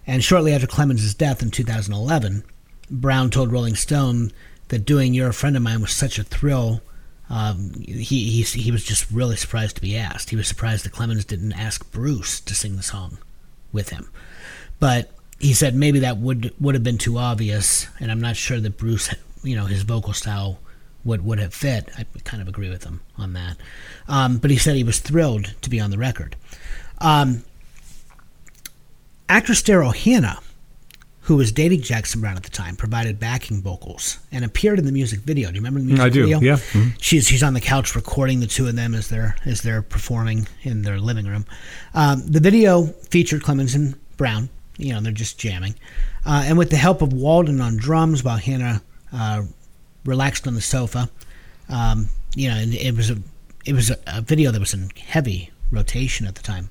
[0.06, 2.44] And shortly after Clemons' death in 2011,
[2.90, 4.32] Browne told Rolling Stone
[4.70, 6.82] that doing "You're a Friend of Mine" was such a thrill.
[7.30, 10.30] Um, he, he he was just really surprised to be asked.
[10.30, 13.18] He was surprised that Clemons didn't ask Bruce to sing the song
[13.74, 14.10] with him.
[14.80, 18.60] But he said maybe that would would have been too obvious, and I'm not sure
[18.60, 19.14] that Bruce,
[19.48, 20.60] you know, his vocal style
[21.06, 21.90] would would have fit.
[21.98, 23.58] I kind of agree with him on that.
[24.08, 26.36] Um, but he said he was thrilled to be on the record.
[27.00, 27.44] Um,
[29.30, 30.40] actress Daryl Hannah,
[31.22, 34.92] who was dating Jackson Browne at the time, provided backing vocals and appeared in the
[34.92, 35.50] music video.
[35.50, 36.40] Do you remember the music I do, video?
[36.42, 36.56] yeah.
[36.58, 36.94] Mhm.
[37.02, 40.48] She's she's on the couch recording the two of them as they're as they're performing
[40.64, 41.46] in their living room.
[41.94, 44.50] Um, the video featured Clemons and Browne.
[44.78, 45.74] You know, they're just jamming,
[46.24, 48.82] uh, and with the help of Walden on drums, while Hannah
[49.14, 49.44] uh,
[50.06, 51.10] relaxed on the sofa.
[51.70, 53.18] Um, you know, and it was a
[53.66, 56.70] it was a, video that was in heavy rotation at the time.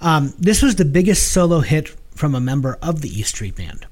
[0.00, 3.86] Um, this was the biggest solo hit from a member of the E Street Band.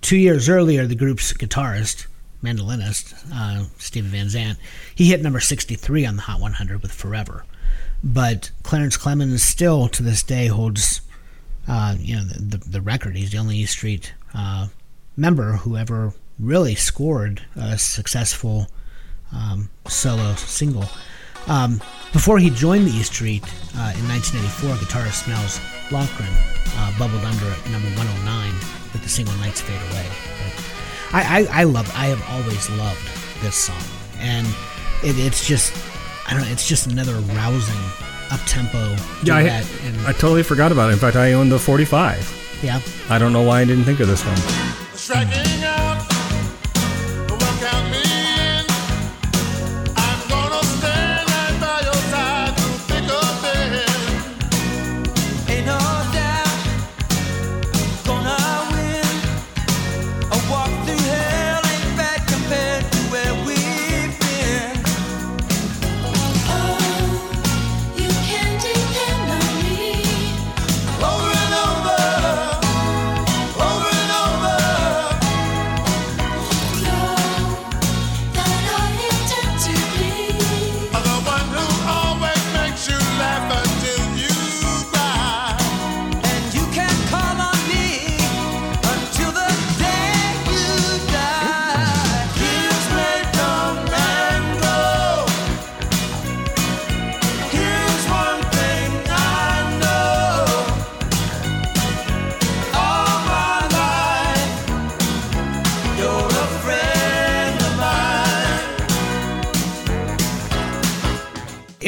[0.00, 2.06] Two years earlier, the group's guitarist,
[2.42, 4.58] mandolinist, uh, Steven Van Zandt,
[4.94, 7.44] he hit number 63 on the Hot 100 with Forever.
[8.02, 11.00] But Clarence Clemons still, to this day, holds
[11.68, 13.16] uh, you know the, the, the record.
[13.16, 14.68] He's the only E Street uh,
[15.16, 18.68] member who ever really scored a successful
[19.32, 20.84] um, solo single.
[21.46, 21.80] Um,
[22.12, 23.42] before he joined the E Street
[23.76, 25.58] uh, in 1984, guitarist Nils
[25.90, 26.32] Lofgren
[26.76, 28.52] uh, bubbled under at number 109
[28.92, 30.06] with the single "Nights Fade Away."
[31.12, 31.90] I, I, I love.
[31.96, 33.04] I have always loved
[33.42, 33.82] this song,
[34.18, 34.46] and
[35.02, 35.72] it, it's just,
[36.28, 36.48] I don't know.
[36.48, 37.80] It's just another rousing,
[38.30, 40.92] up tempo Yeah, I, and, I totally forgot about it.
[40.92, 42.60] In fact, I own the 45.
[42.62, 42.80] yeah.
[43.08, 44.36] I don't know why I didn't think of this one.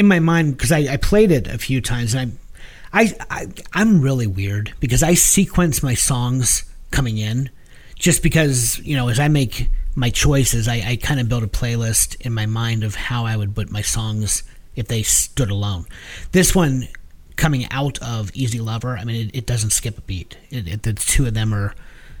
[0.03, 2.37] In my mind because I, I played it a few times and
[2.91, 7.49] I, I I I'm really weird because I sequence my songs coming in
[7.95, 11.47] just because you know as I make my choices I, I kind of build a
[11.47, 14.43] playlist in my mind of how I would put my songs
[14.75, 15.85] if they stood alone.
[16.31, 16.87] This one
[17.35, 20.37] coming out of Easy Lover, I mean it, it doesn't skip a beat.
[20.49, 21.73] It, it, the two of them are,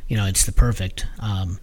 [0.07, 1.05] you know, it's the perfect.
[1.19, 1.59] Um,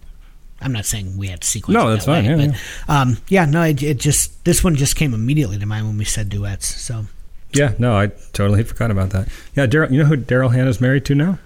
[0.61, 1.75] I'm not saying we had to sequence.
[1.75, 4.75] No, that's that fine, way, yeah, but um, yeah, no, it, it just this one
[4.75, 6.67] just came immediately to mind when we said duets.
[6.81, 7.05] So
[7.53, 9.27] Yeah, no, I totally forgot about that.
[9.55, 9.91] Yeah, Daryl.
[9.91, 11.39] You know who Daryl Hannah's married to now?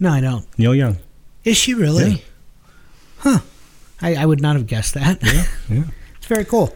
[0.00, 0.46] no, I don't.
[0.58, 0.98] Neil Young.
[1.44, 2.10] Is she really?
[2.10, 2.18] Yeah.
[3.18, 3.38] Huh.
[4.00, 5.22] I, I would not have guessed that.
[5.68, 5.84] yeah.
[6.16, 6.74] it's very cool.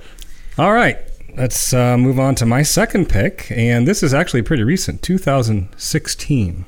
[0.57, 0.99] All right,
[1.37, 6.65] let's uh, move on to my second pick, and this is actually pretty recent, 2016.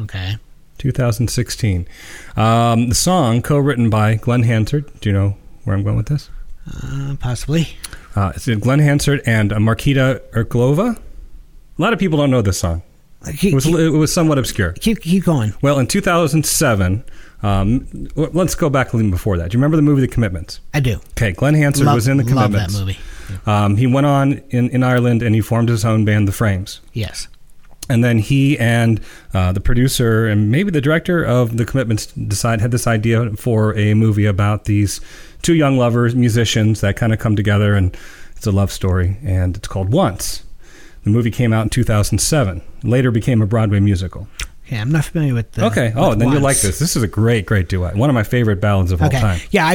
[0.00, 0.36] Okay.
[0.82, 1.86] 2016.
[2.36, 4.90] Um, the song co-written by Glen Hansard.
[5.00, 6.28] Do you know where I'm going with this?
[6.82, 7.76] Uh, possibly.
[8.16, 10.96] Uh, it's Glen Hansard and uh, Markéta Irglová.
[10.96, 12.82] A lot of people don't know this song.
[13.36, 14.72] Keep, It was, it was somewhat obscure.
[14.72, 15.54] keep, keep going.
[15.62, 17.04] Well, in 2007,
[17.44, 19.50] um, let's go back even before that.
[19.50, 20.58] Do you remember the movie The Commitments?
[20.74, 20.98] I do.
[21.12, 22.98] Okay, Glen Hansard Love- was in The love that movie.
[23.46, 26.80] Um, he went on in, in Ireland and he formed his own band, The Frames.
[26.92, 27.28] Yes.
[27.88, 29.00] And then he and
[29.34, 33.76] uh, the producer and maybe the director of The Commitments decide had this idea for
[33.76, 35.00] a movie about these
[35.42, 37.96] two young lovers, musicians that kind of come together, and
[38.36, 39.18] it's a love story.
[39.24, 40.44] And it's called Once.
[41.04, 42.62] The movie came out in 2007.
[42.84, 44.28] Later became a Broadway musical.
[44.72, 45.66] Okay, I'm not familiar with the.
[45.66, 45.92] okay.
[45.94, 46.78] Oh, then you'll like this.
[46.78, 47.94] This is a great, great duet.
[47.94, 49.20] One of my favorite ballads of all Okay.
[49.20, 49.40] time.
[49.50, 49.72] Yeah, I,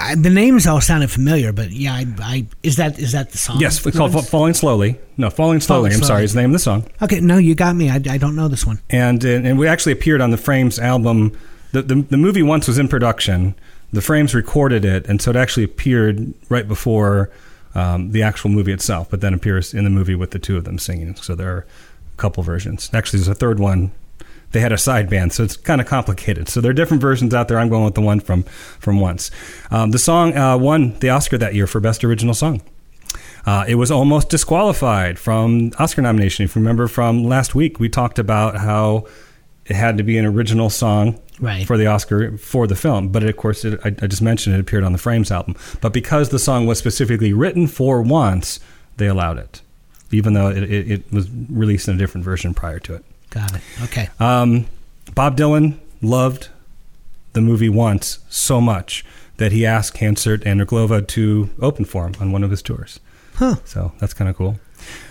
[0.00, 3.38] I the names all sounded familiar, but yeah, I, I is that is that the
[3.38, 3.58] song?
[3.60, 5.00] Yes, it's called Fa- Falling Slowly.
[5.16, 5.90] No, Falling Slowly.
[5.90, 6.24] Falling I'm sorry, Slowly.
[6.24, 6.84] is the name of the song.
[7.02, 7.90] Okay, no, you got me.
[7.90, 8.78] I, I don't know this one.
[8.88, 11.36] and and we actually appeared on the Frames album.
[11.72, 13.54] The, the the movie once was in production.
[13.92, 17.30] The Frames recorded it, and so it actually appeared right before
[17.74, 19.10] um, the actual movie itself.
[19.10, 21.16] But then appears in the movie with the two of them singing.
[21.16, 22.88] So there are a couple versions.
[22.94, 23.90] Actually, there's a third one
[24.52, 26.48] they had a side band, so it's kind of complicated.
[26.48, 27.58] So there are different versions out there.
[27.58, 28.42] I'm going with the one from
[28.78, 29.30] from Once.
[29.70, 32.62] Um, the song uh, won the Oscar that year for Best Original Song.
[33.44, 36.44] Uh, it was almost disqualified from Oscar nomination.
[36.44, 39.06] If you remember from last week, we talked about how
[39.66, 41.66] it had to be an original song Right.
[41.66, 43.08] for the Oscar for the film.
[43.10, 45.54] But of course, it, I, I just mentioned it appeared on the Frames album.
[45.80, 48.58] But because the song was specifically written for once,
[48.96, 49.60] they allowed it,
[50.10, 53.04] even though it, it, it was released in a different version prior to it.
[53.30, 53.62] Got it.
[53.84, 54.08] Okay.
[54.18, 54.66] Um,
[55.14, 56.48] Bob Dylan loved
[57.32, 59.04] the movie once so much
[59.36, 63.00] that he asked Hansard and Irglová to open for him on one of his tours.
[63.34, 63.56] Huh.
[63.64, 64.58] So that's kind of cool.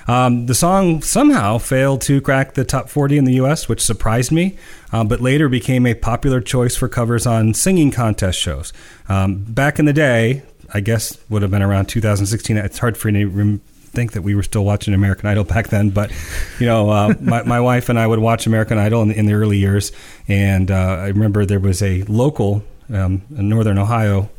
[0.08, 4.32] Um, the song somehow failed to crack the top 40 in the U.S., which surprised
[4.32, 4.58] me,
[4.91, 8.71] uh, but later became a popular choice for covers on singing contest shows.
[9.10, 12.58] Um, back in the day, I guess would have been around 2016.
[12.58, 13.62] It's hard for me to rem-
[13.96, 16.12] think that we were still watching American Idol back then, but
[16.60, 19.34] you know, uh, my, my wife and I would watch American Idol in, in the
[19.34, 19.92] early years,
[20.28, 24.30] and uh, I remember there was a local um, in Northern Ohio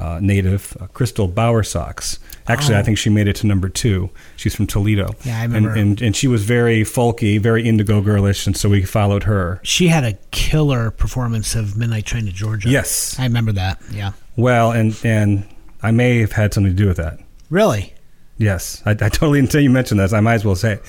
[0.00, 2.18] uh, native, uh, Crystal Bowersox.
[2.48, 4.10] Actually, I think she made it to number two.
[4.36, 5.10] She's from Toledo.
[5.10, 5.16] Oh.
[5.24, 5.70] Yeah, I remember.
[5.70, 9.60] And, and, and she was very folky, very indigo girlish, and so we followed her.
[9.62, 12.68] She had a killer performance of Midnight Train to Georgia.
[12.68, 13.18] Yes.
[13.18, 13.80] I remember that.
[13.92, 14.12] Yeah.
[14.36, 15.46] Well, and and
[15.82, 17.18] I may have had something to do with that.
[17.50, 17.94] Really?
[18.40, 20.82] Yes, I, I totally until you mentioned this, I might as well say, it.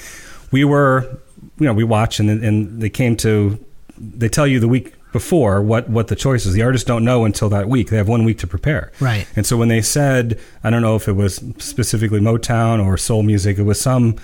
[0.52, 1.02] we were,
[1.60, 3.64] you know, we watch and and they came to,
[3.98, 6.54] they tell you the week before what what the choice is.
[6.54, 7.90] The artists don't know until that week.
[7.90, 8.94] They have one week to prepare.
[9.02, 9.28] Right.
[9.36, 13.22] And so when they said, I don't know if it was specifically Motown or soul
[13.22, 14.16] music, it was some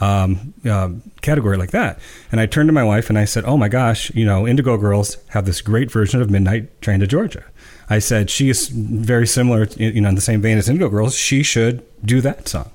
[0.00, 0.90] um, uh,
[1.22, 1.98] category like that.
[2.30, 4.76] And I turned to my wife and I said, Oh my gosh, you know, Indigo
[4.76, 7.44] Girls have this great version of Midnight Train to Georgia.
[7.90, 11.14] I said, She is very similar, you know, in the same vein as Indigo Girls.
[11.16, 12.70] She should do that song.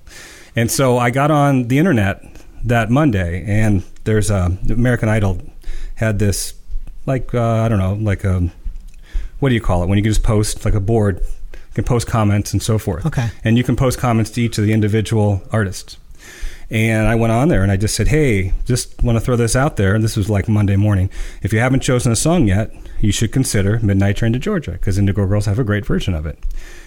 [0.56, 2.24] And so I got on the internet
[2.64, 5.42] that Monday and there's a American Idol
[5.96, 6.54] had this,
[7.06, 8.50] like, uh, I don't know, like a,
[9.40, 9.90] what do you call it?
[9.90, 13.06] When you can just post like a board, you can post comments and so forth.
[13.06, 13.30] Okay.
[13.44, 15.98] And you can post comments to each of the individual artists.
[16.70, 19.56] And I went on there and I just said, hey, just want to throw this
[19.56, 19.94] out there.
[19.96, 21.10] And this was like Monday morning.
[21.42, 24.98] If you haven't chosen a song yet, you should consider Midnight Train to Georgia because
[24.98, 26.40] Indigo Girls have a great version of it.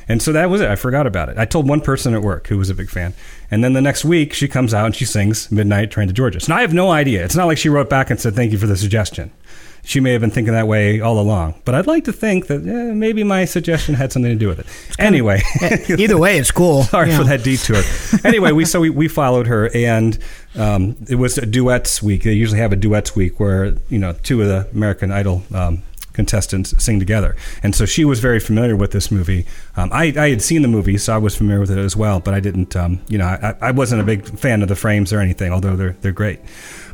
[0.09, 0.71] And so that was it.
[0.71, 1.37] I forgot about it.
[1.37, 3.12] I told one person at work who was a big fan.
[3.51, 6.41] And then the next week, she comes out and she sings Midnight Train to Georgia.
[6.41, 7.25] So I have no idea.
[7.25, 9.33] It's not like she wrote back and said, thank you for the suggestion.
[9.87, 11.55] She may have been thinking that way all along.
[11.64, 14.59] But I'd like to think that eh, maybe my suggestion had something to do with
[14.59, 14.66] it.
[14.99, 15.42] Anyway.
[15.88, 16.83] Either way, it's cool.
[16.96, 17.83] Sorry You for that detour.
[18.25, 20.18] anyway, we so we, we followed her, and
[20.57, 22.25] um, it was a duets week.
[22.25, 25.85] They usually have a duets week where you know two of the American Idol um,
[26.14, 29.46] contestants sing together, and so she was very familiar with this movie.
[29.77, 32.18] Um, I, I had seen the movie, so I was familiar with it as well,
[32.18, 32.75] but I didn't.
[32.75, 35.77] Um, you know, I, I wasn't a big fan of the frames or anything, although
[35.77, 36.40] they're they're great.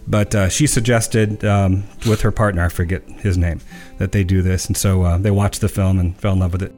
[0.06, 3.60] But uh, she suggested um, with her partner, I forget his name,
[3.98, 6.52] that they do this, and so uh, they watched the film and fell in love
[6.52, 6.74] with it.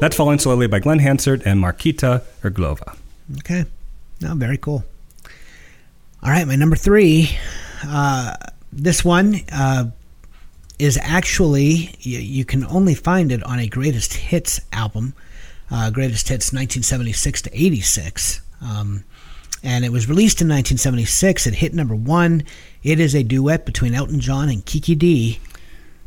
[0.00, 2.96] That's Falling Slowly by Glen Hansard and Markéta Irglová.
[3.38, 3.66] Okay.
[4.22, 4.82] No, very cool.
[6.22, 7.36] All right, my number three.
[7.86, 8.34] Uh,
[8.72, 9.90] this one uh,
[10.78, 15.12] is actually you, you can only find it on a greatest hits album,
[15.70, 18.40] uh, greatest hits 1976 to 86.
[18.62, 19.04] Um,
[19.62, 21.46] and it was released in 1976.
[21.46, 22.44] It hit number one.
[22.82, 25.40] It is a duet between Elton John and Kiki Dee,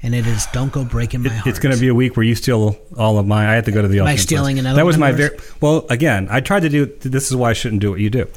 [0.03, 2.25] and it is "Don't Go Breaking My Heart." It's going to be a week where
[2.25, 3.47] you steal all of mine.
[3.47, 4.65] I had to go to the Am I stealing list.
[4.65, 5.85] another That was my very well.
[5.89, 6.85] Again, I tried to do.
[6.85, 8.27] This is why I shouldn't do what you do.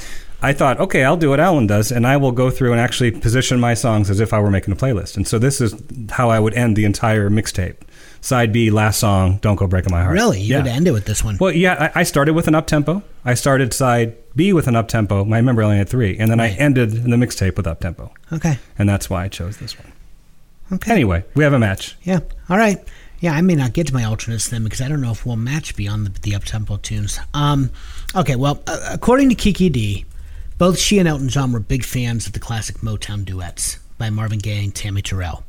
[0.42, 3.10] I thought, okay, I'll do what Alan does, and I will go through and actually
[3.10, 5.16] position my songs as if I were making a playlist.
[5.16, 5.74] And so this is
[6.10, 7.76] how I would end the entire mixtape.
[8.20, 10.40] Side B, last song, "Don't Go Breaking My Heart." Really?
[10.40, 10.62] You yeah.
[10.62, 11.36] would end it with this one.
[11.40, 13.02] Well, yeah, I, I started with an up tempo.
[13.24, 15.24] I started side B with an up tempo.
[15.24, 18.12] I remember I only had three, and then I ended the mixtape with up tempo,
[18.32, 18.58] Okay.
[18.78, 19.92] and that's why I chose this one.
[20.72, 20.92] Okay.
[20.92, 21.96] Anyway, we have a match.
[22.02, 22.20] Yeah.
[22.48, 22.78] All right.
[23.20, 25.36] Yeah, I may not get to my alternates then because I don't know if we'll
[25.36, 27.18] match beyond the, the up-tempo tunes.
[27.32, 27.70] Um,
[28.14, 30.04] okay, well, uh, according to Kiki Dee,
[30.58, 34.38] both she and Elton John were big fans of the classic Motown duets by Marvin
[34.38, 35.44] Gaye and Tammy Terrell.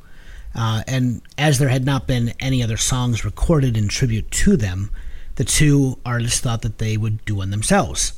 [0.56, 4.90] Uh, and as there had not been any other songs recorded in tribute to them,
[5.36, 8.14] the two artists thought that they would do one themselves.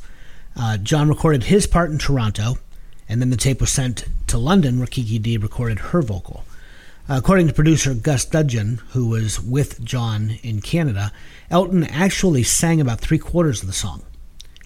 [0.55, 2.57] Uh, John recorded his part in Toronto,
[3.07, 6.43] and then the tape was sent to London where Kiki Dee recorded her vocal.
[7.11, 11.11] According to producer Gus Dudgeon, who was with John in Canada,
[11.49, 14.03] Elton actually sang about three quarters of the song,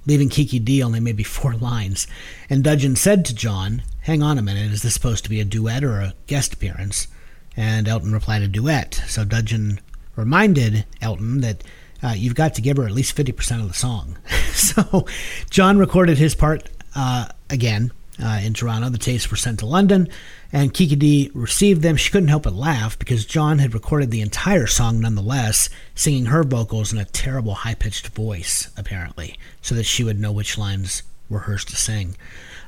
[0.06, 2.06] leaving Kiki Dee only maybe four lines.
[2.50, 5.46] And Dudgeon said to John, Hang on a minute, is this supposed to be a
[5.46, 7.08] duet or a guest appearance?
[7.56, 9.02] And Elton replied, A duet.
[9.08, 9.80] So Dudgeon
[10.18, 11.64] reminded Elton that
[12.04, 14.18] uh, you've got to give her at least 50% of the song.
[14.52, 15.06] so
[15.50, 18.90] John recorded his part uh, again uh, in Toronto.
[18.90, 20.10] The tapes were sent to London,
[20.52, 21.96] and Kiki Dee received them.
[21.96, 26.44] She couldn't help but laugh because John had recorded the entire song nonetheless, singing her
[26.44, 31.04] vocals in a terrible high pitched voice, apparently, so that she would know which lines
[31.30, 32.16] were hers to sing.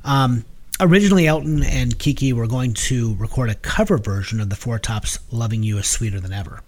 [0.04, 0.46] Um,
[0.80, 5.20] originally, Elton and Kiki were going to record a cover version of the Four Tops'
[5.32, 6.62] Loving You is Sweeter Than Ever.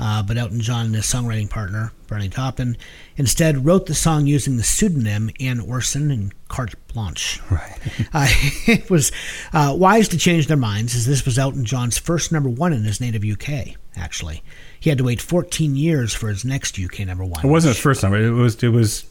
[0.00, 2.78] Uh, but Elton John and his songwriting partner, Bernie Taupin,
[3.16, 7.40] instead wrote the song using the pseudonym Ann Orson and Carte Blanche.
[7.50, 7.78] Right.
[8.12, 8.26] Uh,
[8.66, 9.12] it was
[9.52, 12.82] uh, wise to change their minds, as this was Elton John's first number one in
[12.82, 14.42] his native UK, actually.
[14.80, 17.44] He had to wait 14 years for his next UK number one.
[17.44, 18.18] It wasn't his first number.
[18.18, 18.62] It was.
[18.62, 19.04] It was.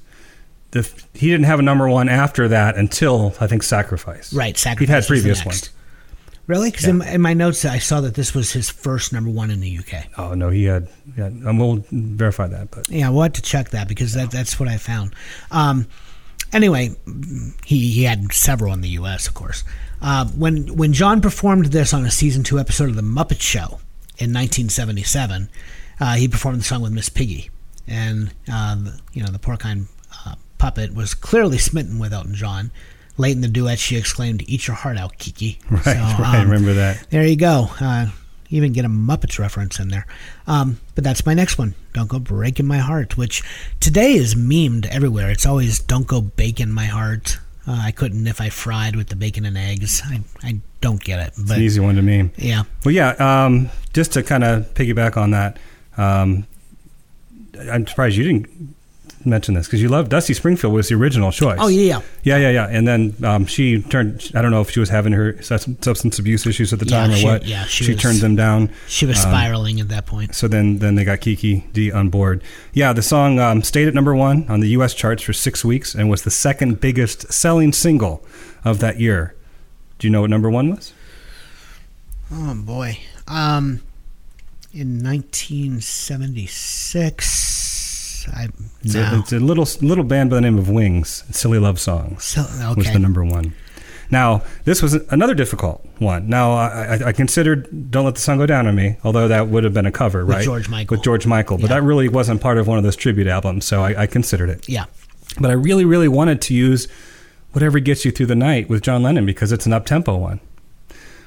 [0.71, 4.33] The, he didn't have a number one after that until I think Sacrifice.
[4.33, 4.79] Right, Sacrifice.
[4.87, 5.69] He'd had Sacrifice was the previous ones.
[6.49, 6.71] Really?
[6.71, 9.51] Because in, my- in my notes, I saw that this was his first number one
[9.51, 10.05] in the UK.
[10.17, 10.89] Oh no, he had.
[11.15, 12.71] Yeah, and we'll verify that.
[12.71, 15.13] But Yeah, we'll have to check that because that, that's what I found.
[15.51, 15.85] Um,
[16.51, 16.95] anyway,
[17.65, 19.63] he, he had several in the U.S., of course.
[20.01, 23.79] Uh, when when John performed this on a season two episode of The Muppet Show
[24.17, 25.49] in 1977,
[25.99, 27.51] uh, he performed the song with Miss Piggy,
[27.87, 28.75] and uh,
[29.13, 29.85] you know the porcine
[30.25, 32.71] uh, puppet was clearly smitten with Elton John.
[33.19, 36.39] Late in the duet, she exclaimed, "Eat your heart out, Kiki." right, So, right.
[36.39, 37.05] um, remember that.
[37.11, 37.67] there you go.
[37.79, 38.07] Uh,
[38.49, 40.07] even get a Muppets reference in there.
[40.47, 41.75] Um, but that's my next one.
[41.93, 43.43] Don't go breaking my heart, which
[43.79, 45.29] today is memed everywhere.
[45.29, 47.37] It's always don't go baking my heart.
[47.67, 50.01] Uh, I couldn't if I fried with the bacon and eggs.
[50.05, 51.33] I, I don't get it.
[51.37, 52.31] It's an easy one to meme.
[52.37, 53.09] yeah, Well, yeah.
[53.19, 55.59] Um, just to kind of piggyback on that,
[55.97, 56.47] um,
[57.69, 58.73] I'm surprised you didn't
[59.25, 61.57] mention this because you love Dusty Springfield was the original choice.
[61.61, 62.67] Oh yeah, Yeah, yeah, yeah.
[62.69, 64.31] And then um, she turned.
[64.35, 67.11] I don't know if she was having her substance abuse issues at the Yeah, time
[67.11, 67.45] or she- what.
[67.45, 68.69] yeah, she was- turned them down.
[68.87, 70.35] she was Um, spiraling at that point.
[70.35, 72.41] So then, then they got Kiki Dee on board.
[72.73, 74.93] Yeah, the song um, stayed at number one on the U.S.
[74.93, 78.23] charts for six weeks and was the second biggest selling single
[78.63, 79.35] of that year.
[79.97, 80.93] Do you know what number one was?
[82.31, 82.99] Oh boy.
[83.27, 83.81] Um,
[84.73, 87.68] in 1976,
[88.33, 88.49] I
[88.81, 89.01] It's, no.
[89.01, 91.23] a, it's a little little band by the name of Wings.
[91.31, 92.41] Silly Love Songs So,
[92.75, 93.53] was the number one.
[94.11, 96.27] Now this was another difficult one.
[96.29, 96.67] Now I,
[97.01, 99.73] I, I considered "Don't Let the Sun Go Down on Me," although that would have
[99.73, 100.45] been a cover, With right?
[100.45, 100.95] George Michael.
[100.97, 101.75] With George Michael, but Yeah.
[101.75, 104.67] that really wasn't part of one of those tribute albums, so I, I considered it.
[104.67, 104.85] yeah.
[105.39, 106.87] But I really, really wanted to use
[107.51, 110.39] "Whatever Gets You Through the Night" with John Lennon because it's an up tempo one.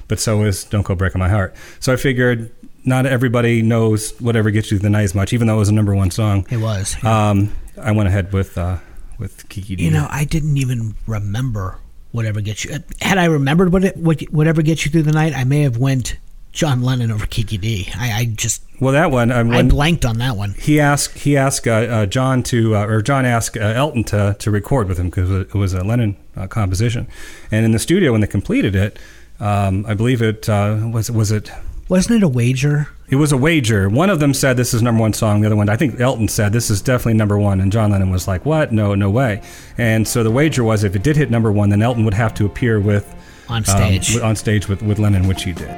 [0.09, 2.51] But so is "Don't Go Breaking My Heart." So I figured
[2.85, 5.69] not everybody knows "Whatever Gets You Through the Night" as much, even though it was
[5.69, 6.45] a number one song.
[6.49, 7.01] It was.
[7.03, 8.77] Um, I went ahead with uh,
[9.17, 9.85] with Kiki Dee.
[9.85, 11.77] You know, I didn't even remember
[12.11, 12.77] whatever gets you.
[13.01, 15.77] Had I remembered what it, what whatever gets you through the night, I may have
[15.77, 16.17] went
[16.51, 17.89] John Lennon over Kiki Dee.
[17.95, 19.31] I, I just well, that one.
[19.31, 20.53] I, I blanked on that one.
[20.59, 24.35] he asked he asked uh, uh, John to uh, or John asked uh, Elton to
[24.39, 27.07] to record with him because it was a Lennon uh, composition,
[27.51, 28.99] and in the studio when they completed it,
[29.39, 31.51] um, I believe it uh, was was it.
[31.89, 32.87] Wasn't it a wager?
[33.09, 33.89] It was a wager.
[33.89, 35.41] One of them said this is number one song.
[35.41, 38.09] The other one, I think Elton said this is definitely number one, and John Lennon
[38.09, 38.71] was like, "What?
[38.71, 39.41] No, no way."
[39.77, 42.33] And so the wager was if it did hit number one, then Elton would have
[42.35, 43.13] to appear with
[43.49, 44.15] On um, stage.
[44.15, 45.69] with- on stage with, with Lennon, which he did.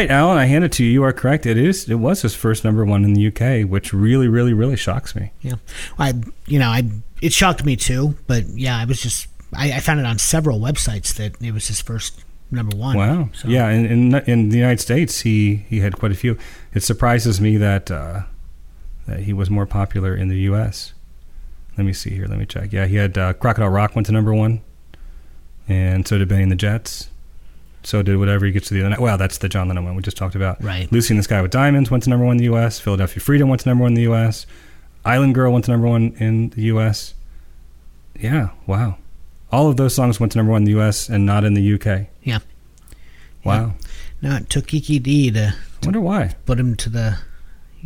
[0.00, 0.90] Right, Alan, I hand it to you.
[0.90, 1.44] You are correct.
[1.44, 1.86] It is.
[1.86, 5.30] It was his first number one in the UK, which really, really, really shocks me.
[5.42, 5.56] Yeah,
[5.98, 6.14] I
[6.46, 6.88] you know I
[7.20, 10.58] it shocked me too, but yeah, I was just I, I found it on several
[10.58, 12.96] websites that it was his first number one.
[12.96, 13.28] Wow.
[13.34, 16.38] So, Yeah, in, in in the United States, he he had quite a few.
[16.72, 18.22] It surprises me that uh,
[19.06, 20.94] that he was more popular in the U.S.
[21.76, 22.26] Let me see here.
[22.26, 22.72] Let me check.
[22.72, 24.62] Yeah, he had uh, Crocodile Rock went to number one,
[25.68, 27.10] and so did Bennie and the Jets.
[27.82, 29.00] So did whatever he gets to the other night.
[29.00, 30.62] Well, that's the John Lennon one we just talked about.
[30.62, 30.90] Right.
[30.92, 32.78] Lucy in the Sky with Diamonds went to number one in the U.S.
[32.78, 34.44] Philadelphia Freedom went to number one in the U.S.
[35.04, 37.14] Island Girl went to number one in the U.S.
[38.18, 38.50] Yeah.
[38.66, 38.98] Wow.
[39.50, 41.08] All of those songs went to number one in the U.S.
[41.08, 42.10] and not in the U.K.
[42.22, 42.40] Yeah.
[43.44, 43.72] Wow.
[44.20, 46.34] No, it took Kiki Dee to Wonder why.
[46.44, 47.16] put him to the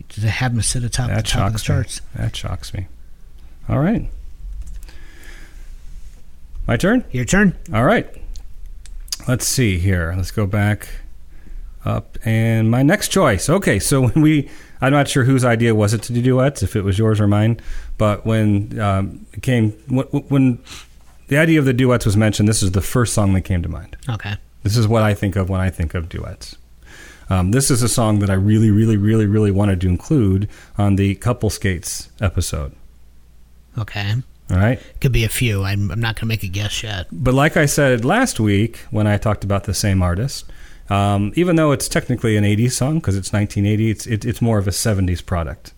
[0.09, 2.01] to have him sit atop the That top of the charts.
[2.01, 2.07] me.
[2.25, 2.89] That shocks me.
[3.69, 4.11] All right.
[6.67, 7.05] My turn?
[7.13, 7.55] Your turn.
[7.73, 8.09] All right.
[9.27, 10.13] Let's see here.
[10.17, 10.89] Let's go back
[11.85, 12.19] up.
[12.25, 13.49] And my next choice.
[13.49, 14.49] Okay, so when we,
[14.81, 17.27] I'm not sure whose idea was it to do duets, if it was yours or
[17.27, 17.61] mine,
[17.99, 20.59] but when um, it came, when, when
[21.29, 23.69] the idea of the duets was mentioned, this is the first song that came to
[23.69, 23.97] mind.
[24.09, 24.35] Okay.
[24.63, 26.57] This is what I think of when I think of duets.
[27.31, 30.97] Um, this is a song that I really, really, really, really wanted to include on
[30.97, 32.75] the Couple Skates episode.
[33.79, 34.17] Okay.
[34.51, 34.79] All right.
[35.01, 35.63] Could be a few.
[35.65, 37.07] I'm, I'm not going to make a guess yet.
[37.11, 40.45] But like I said last week when I talked about the same artist,
[40.91, 44.59] um, even though it's technically an 80s song because it's 1980, it's, it, it's more
[44.59, 45.73] of a 70s product.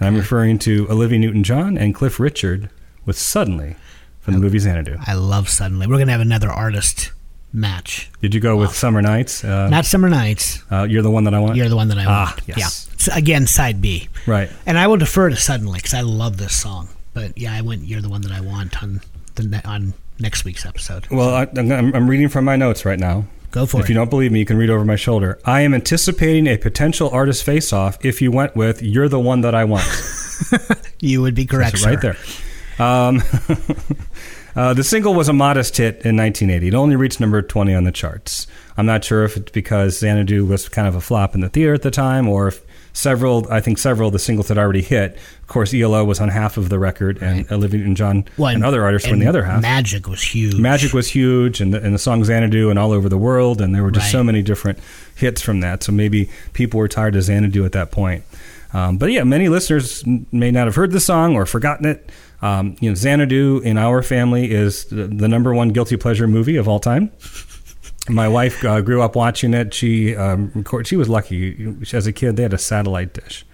[0.00, 2.70] And I'm referring to Olivia Newton John and Cliff Richard
[3.04, 3.76] with Suddenly
[4.20, 4.96] from the movie Xanadu.
[5.06, 5.86] I love Suddenly.
[5.86, 7.12] We're going to have another artist
[7.52, 8.10] match.
[8.22, 9.44] Did you go with Summer Nights?
[9.44, 10.62] Uh, Not Summer Nights.
[10.72, 11.56] uh, you're the one that I want?
[11.56, 12.48] You're the one that I Ah, want.
[12.48, 12.88] yes.
[12.88, 12.94] Yeah.
[12.94, 14.08] It's, again, side B.
[14.26, 14.50] Right.
[14.64, 16.88] And I will defer to Suddenly because I love this song.
[17.14, 17.84] But yeah, I went.
[17.84, 19.00] You're the one that I want on
[19.36, 21.06] the ne- on next week's episode.
[21.10, 23.24] Well, I, I'm, I'm reading from my notes right now.
[23.52, 23.84] Go for if it.
[23.84, 25.38] If you don't believe me, you can read over my shoulder.
[25.44, 29.42] I am anticipating a potential artist face off if you went with You're the One
[29.42, 29.84] That I Want.
[31.00, 32.16] You would be correct, right there.
[32.78, 33.22] Um,
[34.56, 36.68] uh, the single was a modest hit in 1980.
[36.68, 38.46] It only reached number 20 on the charts.
[38.76, 41.74] I'm not sure if it's because Xanadu was kind of a flop in the theater
[41.74, 42.62] at the time or if
[42.94, 45.16] several, I think several of the singles had already hit.
[45.42, 48.64] Of course, ELO was on half of the record and Olivia and John Well, and
[48.64, 49.60] other artists were on the other half.
[49.60, 50.54] Magic was huge.
[50.58, 53.74] Magic was huge, and the, and the song Xanadu and all over the world, and
[53.74, 54.78] there were just so many different
[55.14, 55.82] hits from that.
[55.82, 58.24] So maybe people were tired of Xanadu at that point.
[58.72, 62.10] Um, but yeah, many listeners may not have heard the song or forgotten it.
[62.42, 66.56] Um, you know, Xanadu in our family is the, the number one guilty pleasure movie
[66.56, 67.12] of all time.
[68.08, 69.72] My wife uh, grew up watching it.
[69.72, 71.74] She um, She was lucky.
[71.92, 73.46] As a kid, they had a satellite dish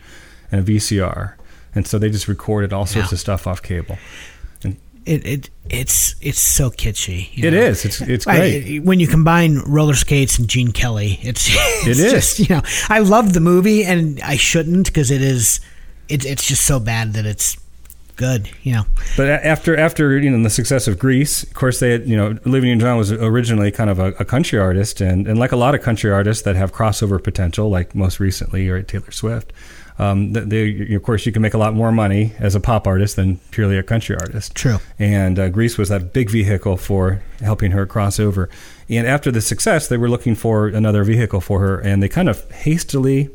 [0.50, 1.34] and a VCR,
[1.74, 3.14] and so they just recorded all sorts Yeah.
[3.14, 3.96] of stuff off cable.
[5.06, 7.28] It, it it's it's so kitschy.
[7.34, 7.56] you know?
[7.56, 7.84] is.
[7.86, 8.80] It's it's I- great.
[8.84, 11.46] when you combine roller skates and Gene Kelly, it's,
[11.86, 12.10] it's is.
[12.12, 15.60] just you know I love the movie and I shouldn't because it is
[16.08, 17.56] it, it's just so bad that it's
[18.20, 18.50] good.
[18.62, 18.84] You know,
[19.16, 22.38] But after after you know the success of Grease, of course they had you know
[22.46, 25.74] Olivia Newton-John was originally kind of a, a country artist, and, and like a lot
[25.74, 29.52] of country artists that have crossover potential, like most recently or Taylor Swift.
[29.98, 32.86] Um, th- they, of course, you can make a lot more money as a pop
[32.86, 34.54] artist than purely a country artist.
[34.54, 34.78] True.
[34.98, 38.48] And uh, Grease was that big vehicle for helping her cross over.
[38.88, 42.28] And after the success, they were looking for another vehicle for her, and they kind
[42.28, 43.28] of hastily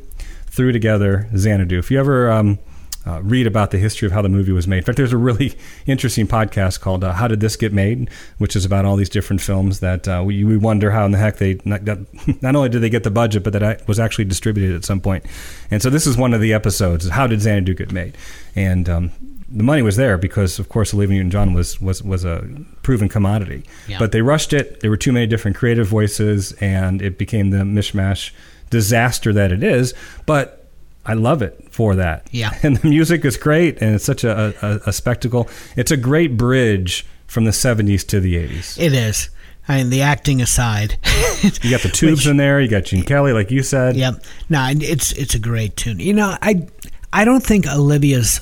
[0.46, 1.78] threw together Xanadu.
[1.78, 2.58] If you ever um,
[3.06, 5.16] uh, read about the history of how the movie was made, in fact, there's a
[5.16, 9.08] really interesting podcast called uh, "How Did This Get Made," which is about all these
[9.08, 11.98] different films that uh, we, we wonder how in the heck they not, got,
[12.42, 15.00] not only did they get the budget, but that it was actually distributed at some
[15.00, 15.24] point.
[15.70, 18.16] And so this is one of the episodes: "How did Xanadu get made?"
[18.54, 19.10] And um,
[19.48, 22.46] the money was there because, of course, Olivia Newton-John was was was a
[22.82, 23.62] proven commodity.
[23.86, 23.98] Yeah.
[23.98, 24.80] But they rushed it.
[24.80, 28.32] There were too many different creative voices, and it became the mishmash
[28.70, 29.94] disaster that it is.
[30.26, 30.65] But
[31.06, 32.26] I love it for that.
[32.32, 32.50] Yeah.
[32.62, 35.48] And the music is great, and it's such a, a, a spectacle.
[35.76, 38.78] It's a great bridge from the 70s to the 80s.
[38.80, 39.30] it is.
[39.68, 40.96] I mean, the acting aside,
[41.62, 42.60] You got the tubes Which- in there.
[42.60, 43.96] You got Gene Kelly, like you said.
[43.96, 44.22] Yep.
[44.48, 45.98] No, it's it's a great tune.
[46.00, 46.66] You know, I
[47.12, 48.40] I don't think Olivia's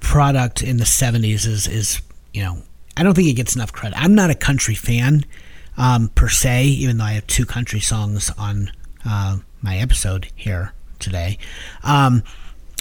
[0.00, 2.00] product in the '70s is is
[2.34, 2.62] you know
[2.96, 3.96] I don't think it gets enough credit.
[3.98, 5.24] I'm not a country fan
[5.78, 8.70] um, per se, even though I have two country songs on
[9.06, 11.38] uh, my episode here today.
[11.82, 12.22] Um,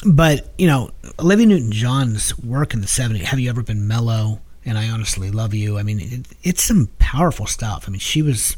[0.05, 3.21] but you know, Olivia Newton-John's work in the '70s.
[3.23, 4.41] Have you ever been mellow?
[4.65, 5.77] And I honestly love you.
[5.77, 7.85] I mean, it, it's some powerful stuff.
[7.87, 8.57] I mean, she was,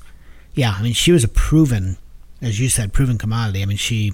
[0.56, 0.76] yeah.
[0.76, 1.98] I mean, she was a proven,
[2.42, 3.62] as you said, proven commodity.
[3.62, 4.14] I mean, she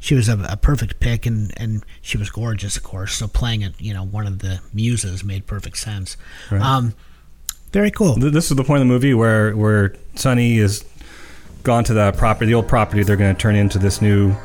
[0.00, 3.14] she was a, a perfect pick, and and she was gorgeous, of course.
[3.14, 6.16] So playing it, you know, one of the muses made perfect sense.
[6.50, 6.94] Um,
[7.72, 8.14] very cool.
[8.16, 10.84] This is the point of the movie where where Sonny is
[11.64, 13.02] gone to the property, the old property.
[13.02, 14.36] They're going to turn into this new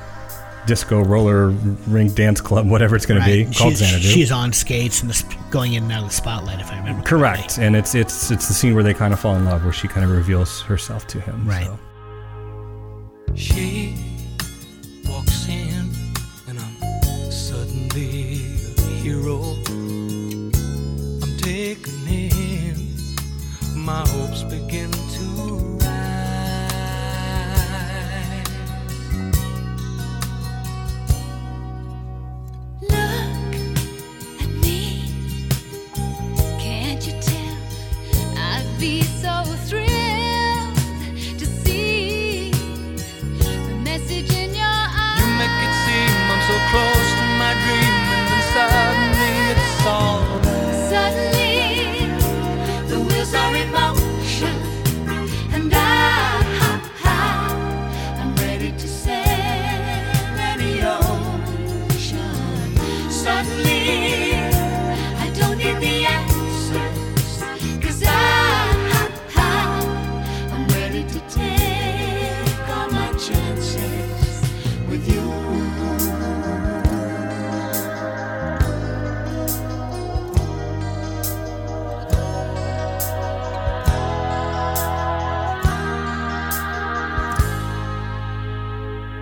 [0.70, 1.48] disco roller
[1.88, 4.08] rink dance club, whatever it's going to be called she's, Xanadu.
[4.08, 6.78] she's on skates and the, sp- going in and out of the spotlight, if I
[6.78, 7.66] remember Correct, correctly.
[7.66, 9.88] and it's it's it's the scene where they kind of fall in love, where she
[9.88, 11.48] kind of reveals herself to him.
[11.48, 11.66] Right.
[11.66, 11.80] so.
[13.36, 13.96] She
[15.06, 15.90] walks in,
[16.48, 18.46] and I'm suddenly
[18.78, 19.42] a hero.
[21.24, 22.76] I'm taken in,
[23.76, 24.92] my hopes begin
[39.46, 39.99] so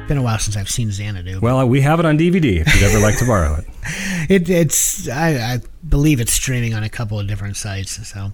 [0.07, 1.41] Been a while since I've seen Xanadu.
[1.41, 3.65] Well, we have it on DVD if you'd ever like to borrow it.
[4.29, 8.05] It, it's I, I believe it's streaming on a couple of different sites.
[8.09, 8.33] So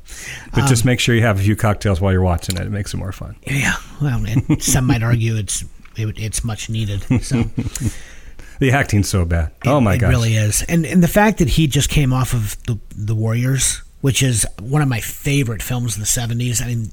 [0.51, 2.63] But Um, just make sure you have a few cocktails while you're watching it.
[2.65, 3.35] It makes it more fun.
[3.45, 5.63] yeah, well, and some might argue it's
[5.95, 7.03] it, it's much needed.
[7.23, 7.43] So
[8.59, 9.51] The acting's so bad.
[9.67, 9.97] oh my gosh.
[9.97, 10.09] it gosh.
[10.11, 10.63] really is.
[10.63, 14.47] And and the fact that he just came off of the the Warriors, which is
[14.59, 16.61] one of my favorite films of the '70s.
[16.61, 16.91] I mean,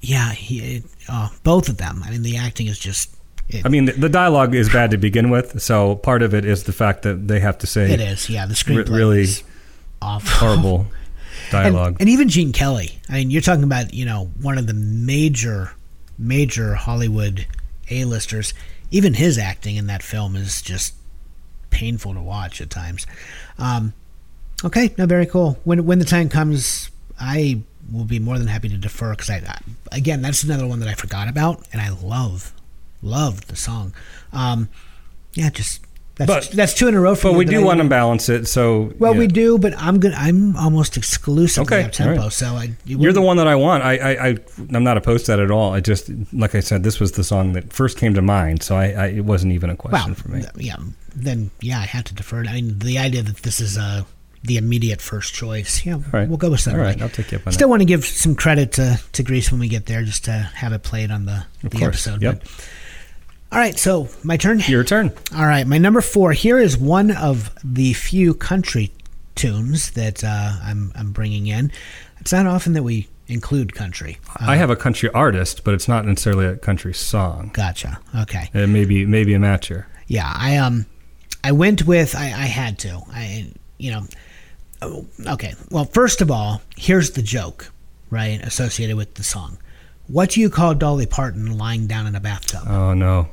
[0.00, 2.02] yeah, he it, uh, both of them.
[2.04, 3.14] I mean, the acting is just
[3.54, 6.44] it, I mean, the, the dialogue is bad to begin with, so part of it
[6.44, 8.28] is the fact that they have to say it is.
[8.30, 9.42] Yeah, the re- screenplay really is
[10.02, 10.30] awful.
[10.48, 10.86] horrible
[11.52, 11.96] And, dialogue.
[12.00, 13.00] and even Gene Kelly.
[13.08, 15.72] I mean, you're talking about you know one of the major,
[16.18, 17.46] major Hollywood
[17.90, 18.54] A-listers.
[18.92, 20.94] Even his acting in that film is just
[21.70, 23.06] painful to watch at times.
[23.58, 23.94] Um,
[24.64, 25.58] okay, no, very cool.
[25.64, 29.36] When when the time comes, I will be more than happy to defer because I,
[29.90, 32.52] I again that's another one that I forgot about and I love
[33.02, 33.94] love the song.
[34.32, 34.68] Um,
[35.34, 35.80] yeah, just
[36.16, 38.46] that's But- that's two in a row for but we do want to balance it,
[38.46, 40.12] so Well, we do, but I'm good.
[40.12, 42.32] I'm almost exclusively Okay, tempo, right.
[42.32, 42.72] so I.
[42.84, 43.82] you You're the one that I want.
[43.84, 44.36] I, I, I,
[44.74, 45.72] I'm not opposed to that at all.
[45.72, 48.76] I just, like I said, this was the song that first came to mind, so
[48.76, 50.40] I, I it wasn't even a question Well, for me.
[50.42, 50.76] th- yeah.
[51.14, 52.44] Then yeah, I had to defer.
[52.44, 54.02] I mean, the idea that this is uh,
[54.44, 55.84] the immediate first choice.
[55.86, 56.28] Yeah, right.
[56.28, 56.74] we'll go with that.
[56.74, 57.70] All right, I'll take you up on Still that.
[57.70, 60.72] want to give some credit to to Grease when we get there, just to have
[60.74, 62.06] it played on the Of the course.
[62.06, 62.20] episode.
[62.22, 62.40] Yep.
[62.40, 62.50] But-
[63.52, 64.60] all right, so my turn.
[64.68, 65.12] Your turn.
[65.36, 68.92] All right, my number four here is one of the few country
[69.34, 71.72] tunes that uh, I'm I'm bringing in.
[72.20, 74.18] It's not often that we include country.
[74.28, 77.50] Uh, I have a country artist, but it's not necessarily a country song.
[77.52, 77.98] gotcha.
[78.22, 78.50] Okay.
[78.52, 79.86] It may be, maybe a matcher.
[80.06, 80.86] Yeah, I um,
[81.42, 83.00] I went with I, I had to.
[83.12, 84.06] I you know,
[84.82, 85.54] oh, okay.
[85.70, 87.72] Well, first of all, here's the joke,
[88.10, 88.40] right?
[88.42, 89.58] Associated with the song.
[90.06, 92.62] What do you call Dolly Parton lying down in a bathtub?
[92.68, 93.28] Oh no,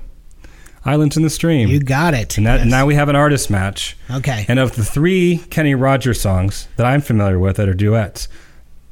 [0.88, 1.70] Islands in the Stream.
[1.70, 2.38] you got it.
[2.38, 2.68] and that, Yes.
[2.70, 3.96] now we have an artist match.
[4.10, 4.46] okay.
[4.48, 8.28] And of the three Kenny Rogers songs that I'm familiar with that are duets,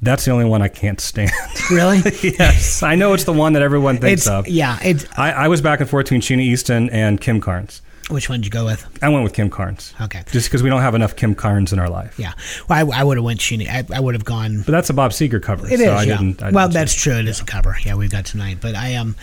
[0.02, 1.32] that's the only one I can't stand.
[1.72, 2.02] really?
[2.22, 4.48] yes, I know it's the one that everyone thinks it's of.
[4.48, 4.78] yeah.
[4.84, 7.82] It's I, I was back and forth between Sheena Easton and Kim Carnes.
[8.10, 8.86] which one did you go with?
[9.02, 9.94] I went with Kim Carnes.
[10.02, 10.22] Okay.
[10.32, 12.20] Just because we don't have enough Kim Carnes in our life.
[12.20, 12.34] Yeah.
[12.70, 13.68] Well, I, I would have went Sheena.
[13.70, 14.58] I, I would have gone.
[14.58, 15.66] But that's a Bob Seger cover.
[15.66, 15.86] It is.
[15.86, 16.18] so I yeah.
[16.18, 17.14] didn't, I well, didn't that's true.
[17.14, 17.76] It is a cover.
[17.84, 18.58] Yeah, we've got tonight.
[18.62, 19.16] But I um.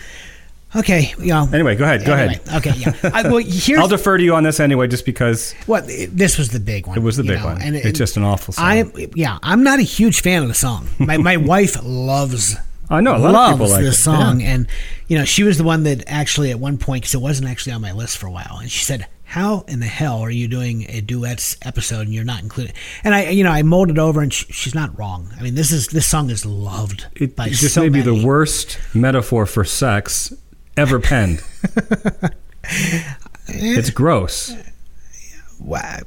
[0.75, 1.13] Okay.
[1.19, 1.47] Know.
[1.53, 2.05] Anyway, go ahead.
[2.05, 2.65] Go anyway, ahead.
[2.67, 2.77] Okay.
[2.79, 3.11] Yeah.
[3.13, 6.49] I, well, here's I'll defer to you on this anyway, just because Well, this was
[6.49, 6.97] the big one.
[6.97, 7.61] it was the big know, one.
[7.61, 8.65] and it's just an awful song.
[8.65, 10.87] I yeah, I'm not a huge fan of the song.
[10.99, 12.55] My my wife loves
[12.89, 14.01] I know a lot loves of people like this it.
[14.03, 14.49] song, Yeah.
[14.51, 14.67] and
[15.07, 17.73] you know she was the one that actually at one point because it wasn't actually
[17.73, 19.07] on my list for a while, and she said.
[19.25, 22.75] How in the hell are you doing a duets episode and you're not included?
[23.03, 25.33] And I, you know, I mulled it over, and sh- she's not wrong.
[25.39, 28.03] I mean, this is this song is loved It, by it just so may be
[28.03, 28.19] many.
[28.19, 30.31] the worst metaphor for sex
[30.77, 31.43] ever penned.
[33.47, 34.55] it's gross.
[35.59, 36.01] Why?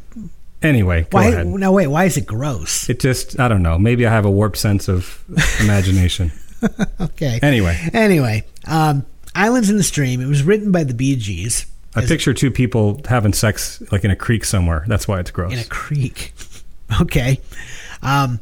[0.62, 1.46] Anyway, go why ahead.
[1.46, 1.86] no, wait.
[1.88, 2.88] Why is it gross?
[2.88, 3.78] It just, I don't know.
[3.78, 5.24] Maybe I have a warped sense of
[5.60, 6.32] imagination.
[6.98, 7.38] Okay.
[7.42, 9.04] Anyway, Anyway, um,
[9.34, 10.22] Islands in the Stream.
[10.22, 14.10] It was written by the Bee Gees I picture two people having sex like in
[14.10, 14.84] a creek somewhere.
[14.86, 15.52] That's why it's gross.
[15.54, 16.34] in a creek.
[17.00, 17.40] okay.
[18.02, 18.38] Um,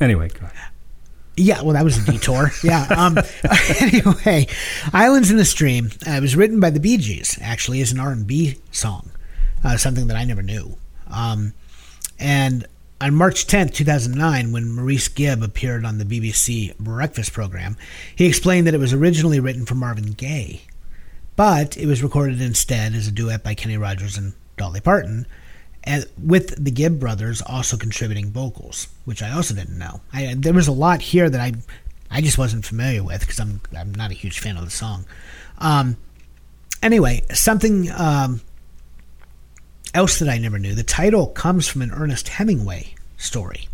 [0.00, 0.70] anyway, go ahead.
[1.36, 2.52] Yeah, well, that was a detour.
[2.62, 2.86] yeah.
[2.96, 3.18] Um,
[3.80, 4.46] anyway,
[4.92, 8.12] "Islands in the Stream" uh, was written by the Bee Gees, actually, as an R
[8.12, 9.10] and B song,
[9.64, 10.76] uh, something that I never knew.
[11.10, 11.52] Um,
[12.18, 12.66] and
[13.00, 17.76] on March 10th, 2009, when Maurice Gibb appeared on the BBC Breakfast program,
[18.14, 20.62] he explained that it was originally written for Marvin Gaye,
[21.36, 25.26] but it was recorded instead as a duet by Kenny Rogers and Dolly Parton,
[25.84, 30.00] and with the Gibb brothers also contributing vocals, which I also didn't know.
[30.12, 31.52] I, there was a lot here that I,
[32.10, 35.04] I just wasn't familiar with because I'm I'm not a huge fan of the song.
[35.58, 35.96] Um,
[36.82, 38.40] anyway, something um,
[39.92, 40.74] else that I never knew.
[40.74, 43.68] The title comes from an Ernest Hemingway story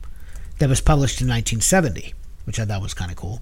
[0.59, 2.13] that was published in 1970,
[2.45, 3.41] which I thought was kind of cool.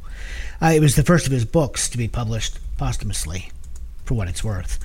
[0.61, 3.51] Uh, it was the first of his books to be published posthumously,
[4.05, 4.79] for what it's worth.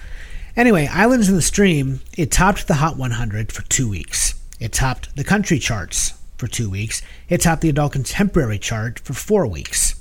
[0.56, 4.36] Anyway, Islands in the Stream, it topped the Hot 100 for two weeks.
[4.60, 7.02] It topped the country charts for two weeks.
[7.28, 10.00] It topped the adult contemporary chart for four weeks.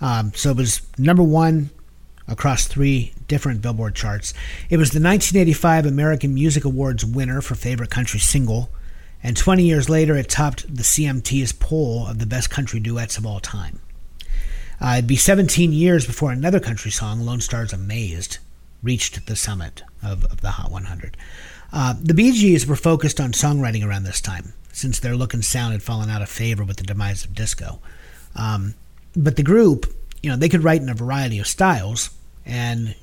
[0.00, 1.70] Um, so it was number one
[2.26, 4.34] across three different Billboard charts.
[4.68, 8.70] It was the 1985 American Music Awards winner for favorite country single,
[9.22, 13.26] and 20 years later, it topped the CMT's poll of the best country duets of
[13.26, 13.80] all time.
[14.80, 18.38] Uh, it'd be 17 years before another country song, Lonestar's Amazed,
[18.82, 21.16] reached the summit of, of the Hot 100.
[21.72, 25.44] Uh, the Bee Gees were focused on songwriting around this time, since their look and
[25.44, 27.80] sound had fallen out of favor with the demise of disco.
[28.34, 28.74] Um,
[29.16, 29.86] but the group,
[30.22, 32.10] you know, they could write in a variety of styles,
[32.46, 32.94] and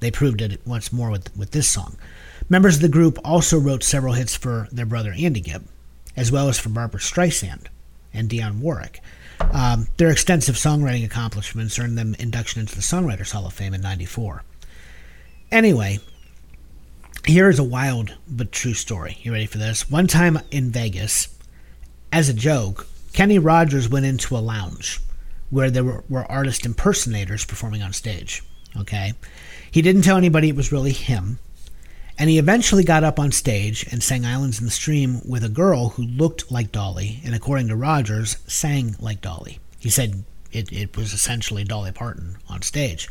[0.00, 1.96] they proved it once more with, with this song.
[2.48, 5.66] Members of the group also wrote several hits for their brother Andy Gibb,
[6.16, 7.66] as well as for Barbra Streisand
[8.12, 9.00] and Dionne Warwick.
[9.40, 13.80] Um, their extensive songwriting accomplishments earned them induction into the Songwriters Hall of Fame in
[13.80, 14.42] 94.
[15.54, 16.00] Anyway,
[17.24, 19.18] here is a wild but true story.
[19.22, 19.88] You ready for this?
[19.88, 21.28] One time in Vegas,
[22.10, 25.00] as a joke, Kenny Rogers went into a lounge
[25.50, 28.42] where there were, were artist impersonators performing on stage.
[28.76, 29.12] Okay?
[29.70, 31.38] He didn't tell anybody it was really him.
[32.18, 35.48] And he eventually got up on stage and sang Islands in the Stream with a
[35.48, 39.60] girl who looked like Dolly, and according to Rogers, sang like Dolly.
[39.78, 43.08] He said it, it was essentially Dolly Parton on stage.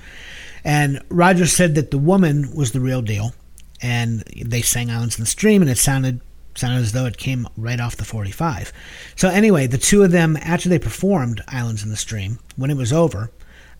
[0.63, 3.33] And Rogers said that the woman was the real deal,
[3.81, 6.21] and they sang Islands in the Stream, and it sounded
[6.55, 8.71] sounded as though it came right off the 45.
[9.15, 12.77] So anyway, the two of them, after they performed Islands in the Stream, when it
[12.77, 13.31] was over,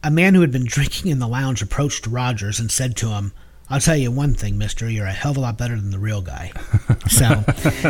[0.04, 3.32] a man who had been drinking in the lounge approached Rogers and said to him,
[3.70, 5.98] I'll tell you one thing, mister, you're a hell of a lot better than the
[6.00, 6.52] real guy.
[7.10, 7.26] so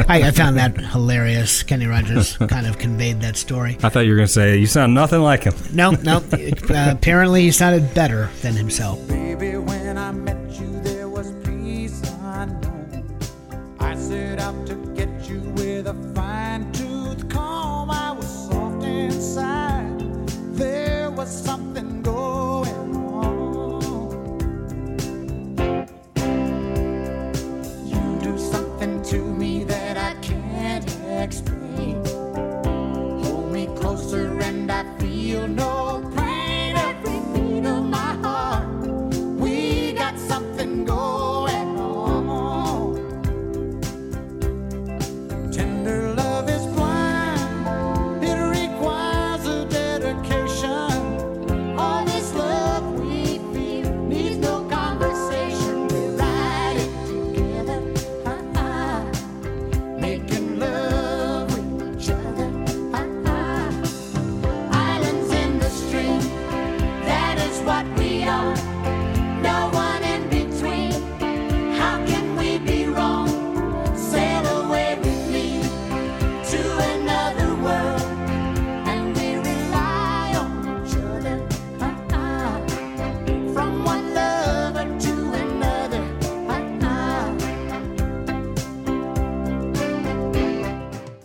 [0.07, 1.63] I, I found that hilarious.
[1.63, 3.77] Kenny Rogers kind of conveyed that story.
[3.83, 5.55] I thought you were going to say, you sound nothing like him.
[5.73, 6.17] No, no.
[6.17, 9.05] Uh, apparently, he sounded better than himself.
[9.07, 13.17] Baby, when I met you, there was peace unknown.
[13.79, 17.91] I set out to get you with a fine tooth comb.
[17.91, 19.99] I was soft inside.
[20.55, 22.12] There was something going
[28.83, 30.85] something to me that I can't
[31.23, 32.03] explain.
[33.23, 36.12] Hold me closer and I feel no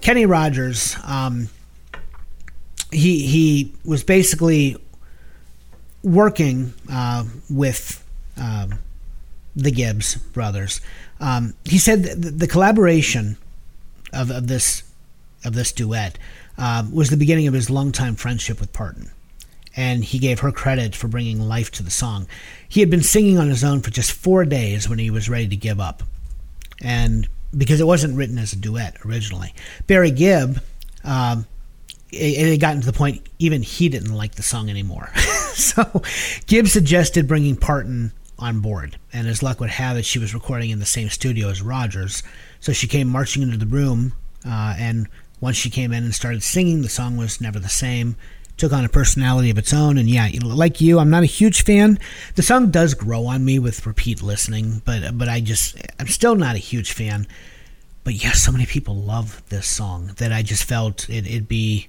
[0.08, 1.50] Kenny Rogers, um,
[2.90, 4.78] he he was basically
[6.02, 8.02] working uh, with
[8.38, 8.78] um,
[9.54, 10.80] the Gibbs brothers.
[11.20, 13.36] Um, he said the, collaboration
[14.14, 14.82] of, of this
[15.44, 16.16] of this duet
[16.56, 19.10] um, was the beginning of his longtime friendship with Parton,
[19.76, 22.26] and he gave her credit for bringing life to the song.
[22.66, 25.48] He had been singing on his own for just four days when he was ready
[25.48, 26.02] to give up
[26.80, 29.54] and because it wasn't written as a duet originally.
[29.86, 30.60] Barry Gibb,
[31.04, 31.46] um,
[32.10, 35.10] it, had gotten to the point even he didn't like the song anymore.
[35.54, 36.02] so
[36.46, 40.70] Gibb suggested bringing Parton on board, and as luck would have it, she was recording
[40.70, 42.22] in the same studio as Rogers.
[42.60, 44.14] So she came marching into the room,
[44.46, 45.08] uh, and
[45.40, 48.16] once she came in and started singing, the song was never the same.
[48.58, 49.96] Took on a personality of its own.
[49.96, 51.98] And yeah, you know, like you, I'm not a huge fan.
[52.34, 56.34] The song does grow on me with repeat listening, but but I just I'm still
[56.34, 57.26] not a huge fan.
[58.04, 61.88] But yeah, so many people love this song that I just felt it, it'd be.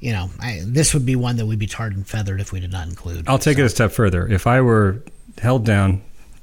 [0.00, 2.60] You know, I, this would be one that we'd be tarred and feathered if we
[2.60, 3.26] did not include.
[3.26, 4.26] I'll take So- it a step further.
[4.28, 5.02] If I were
[5.38, 6.02] held down,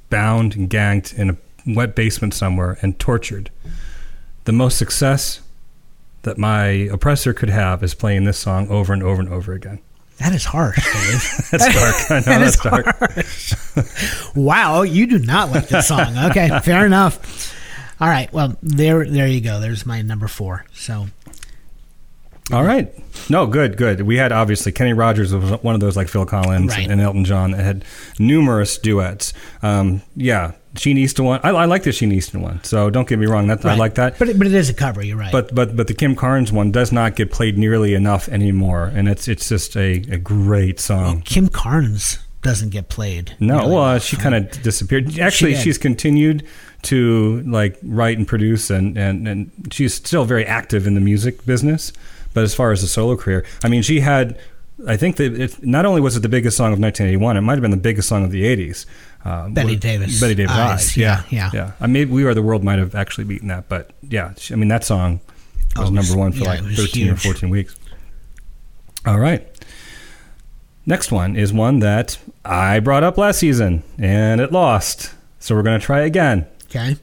[0.09, 1.37] bound, and gagged in a
[1.67, 3.51] wet basement somewhere and tortured,
[4.45, 5.41] the most success
[6.23, 9.79] that my oppressor could have is playing this song over and over and over again.
[10.19, 10.77] That is harsh,
[11.51, 12.11] That's dark.
[12.11, 14.35] I know That is dark.
[14.35, 16.15] wow, you do not like this song.
[16.29, 17.55] Okay, fair enough.
[17.99, 19.59] All right, well there there you go.
[19.59, 20.65] There's my number four.
[20.73, 21.07] So
[22.51, 22.93] All right.
[23.29, 24.01] No, good, good.
[24.01, 26.89] We had obviously Kenny Rogers was one of those like Phil Collins Right.
[26.89, 27.85] and Elton John that had
[28.19, 29.33] numerous duets.
[29.61, 31.39] Um, yeah, Sheena Easton one.
[31.43, 32.63] I, I like the Sheena Easton one.
[32.63, 33.47] So don't get me wrong.
[33.47, 34.17] That I like that.
[34.17, 35.03] But it, but it is a cover.
[35.03, 35.31] You're right.
[35.31, 39.09] But but but the Kim Carnes one does not get played nearly enough anymore, and
[39.09, 41.21] it's it's just a, a great song.
[41.21, 43.35] Kim Carnes doesn't get played.
[43.39, 44.03] No, nearly well, enough.
[44.03, 45.19] she kind of disappeared.
[45.19, 45.61] Actually, did.
[45.61, 46.47] she's continued
[46.83, 51.45] to like write and produce, and, and and she's still very active in the music
[51.45, 51.91] business.
[52.33, 54.39] But as far as a solo career, I mean, she had.
[54.87, 57.53] I think that it, not only was it the biggest song of 1981, it might
[57.53, 58.85] have been the biggest song of the 80s.
[59.23, 60.19] Uh, Bette Davis.
[60.19, 60.71] Bette Davis Eyes.
[60.79, 60.97] Eyes.
[60.97, 61.65] Yeah, Yeah, yeah.
[61.65, 61.71] yeah.
[61.79, 64.69] I mean, We Are the World might have actually beaten that, but yeah, I mean
[64.69, 65.19] that song
[65.75, 67.75] was Oh, was- number one for yeah, like it was 13 or 14 weeks.
[69.05, 69.47] All right.
[70.85, 75.13] Next one is one that I brought up last season and it lost.
[75.39, 76.47] So we're going to try again.
[76.65, 76.97] okay.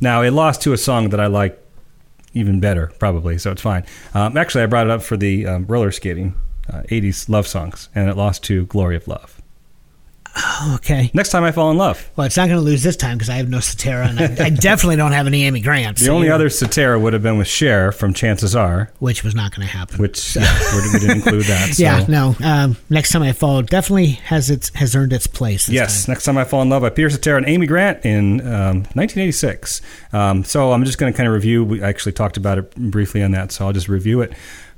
[0.00, 1.60] Now, it lost to a song that I like
[2.32, 3.84] even better, probably, so it's fine.
[4.12, 6.34] Um, actually, I brought it up for the um, roller skating
[6.68, 9.40] uh, 80s love songs, and it lost to Glory of Love.
[10.74, 11.12] Okay.
[11.14, 12.10] Next time I fall in love.
[12.16, 14.46] Well, it's not going to lose this time because I have no Cetera, and I,
[14.46, 15.98] I definitely don't have any Amy Grant.
[15.98, 19.36] The so only other Cetera would have been with Cher from Chances Are, which was
[19.36, 19.98] not going to happen.
[19.98, 21.64] which yeah, we didn't include that.
[21.74, 21.82] So.
[21.84, 22.34] yeah, no.
[22.42, 25.66] Um, next time I fall definitely has its has earned its place.
[25.66, 26.14] This Yes, time.
[26.14, 29.82] next time I fall in love by Peter Cetera and Amy Grant in um, 1986.
[30.12, 31.64] Um, so I'm just going to kind of review.
[31.64, 34.32] We actually talked about it briefly on that, so I'll just review it.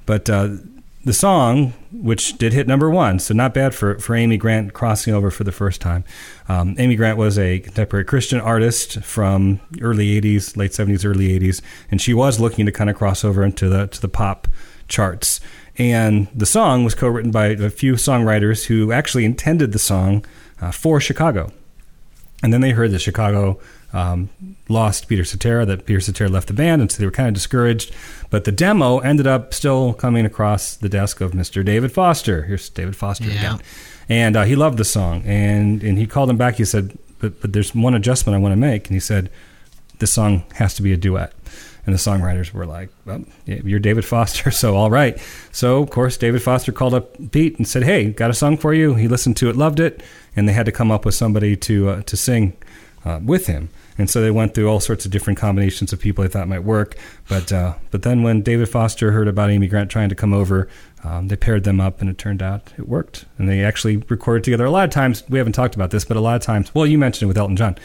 [0.04, 0.48] But uh,
[1.06, 5.14] the song, which did hit number one, so not bad for for Amy Grant crossing
[5.14, 6.02] over for the first time.
[6.48, 11.62] Um, Amy Grant was a contemporary Christian artist from early 80s, late 70s, early 80s,
[11.92, 14.48] and she was looking to kind of cross over into the to the pop
[14.88, 15.38] charts.
[15.78, 20.24] And the song was co-written by a few songwriters who actually intended the song
[20.60, 21.52] uh, for Chicago.
[22.42, 23.60] And then they heard that Chicago
[23.96, 24.28] um,
[24.68, 27.34] lost Peter Cetera, that Peter Cetera left the band, and so they were kind of
[27.34, 27.92] discouraged.
[28.30, 31.64] But the demo ended up still coming across the desk of Mr.
[31.64, 32.42] David Foster.
[32.42, 33.38] Here's David Foster Yeah.
[33.38, 33.60] again.
[34.08, 35.22] And uh, he loved the song.
[35.24, 36.56] And, and he called him back.
[36.56, 38.86] He said, but, but there's one adjustment I want to make.
[38.86, 39.30] And he said,
[39.98, 41.32] this song has to be a duet.
[41.86, 45.18] And the songwriters were like, well, you're David Foster, so all right.
[45.52, 48.74] So, of course, David Foster called up Pete and said, hey, got a song for
[48.74, 48.94] you.
[48.96, 50.02] He listened to it, loved it,
[50.34, 52.56] and they had to come up with somebody to, uh, to sing
[53.04, 53.68] uh, with him.
[53.98, 56.64] And so they went through all sorts of different combinations of people they thought might
[56.64, 56.96] work.
[57.28, 60.68] But, uh, but then when David Foster heard about Amy Grant trying to come over,
[61.06, 63.26] um, they paired them up, and it turned out it worked.
[63.38, 64.64] And they actually recorded together.
[64.64, 66.86] A lot of times, we haven't talked about this, but a lot of times, well,
[66.86, 67.78] you mentioned it with Elton John.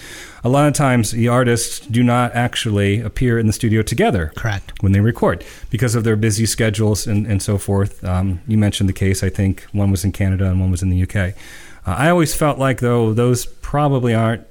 [0.44, 4.74] A lot of times, the artists do not actually appear in the studio together Correct.
[4.82, 8.04] when they record because of their busy schedules and, and so forth.
[8.04, 10.90] Um, you mentioned the case, I think one was in Canada and one was in
[10.90, 11.16] the UK.
[11.86, 14.46] Uh, I always felt like, though, those probably aren't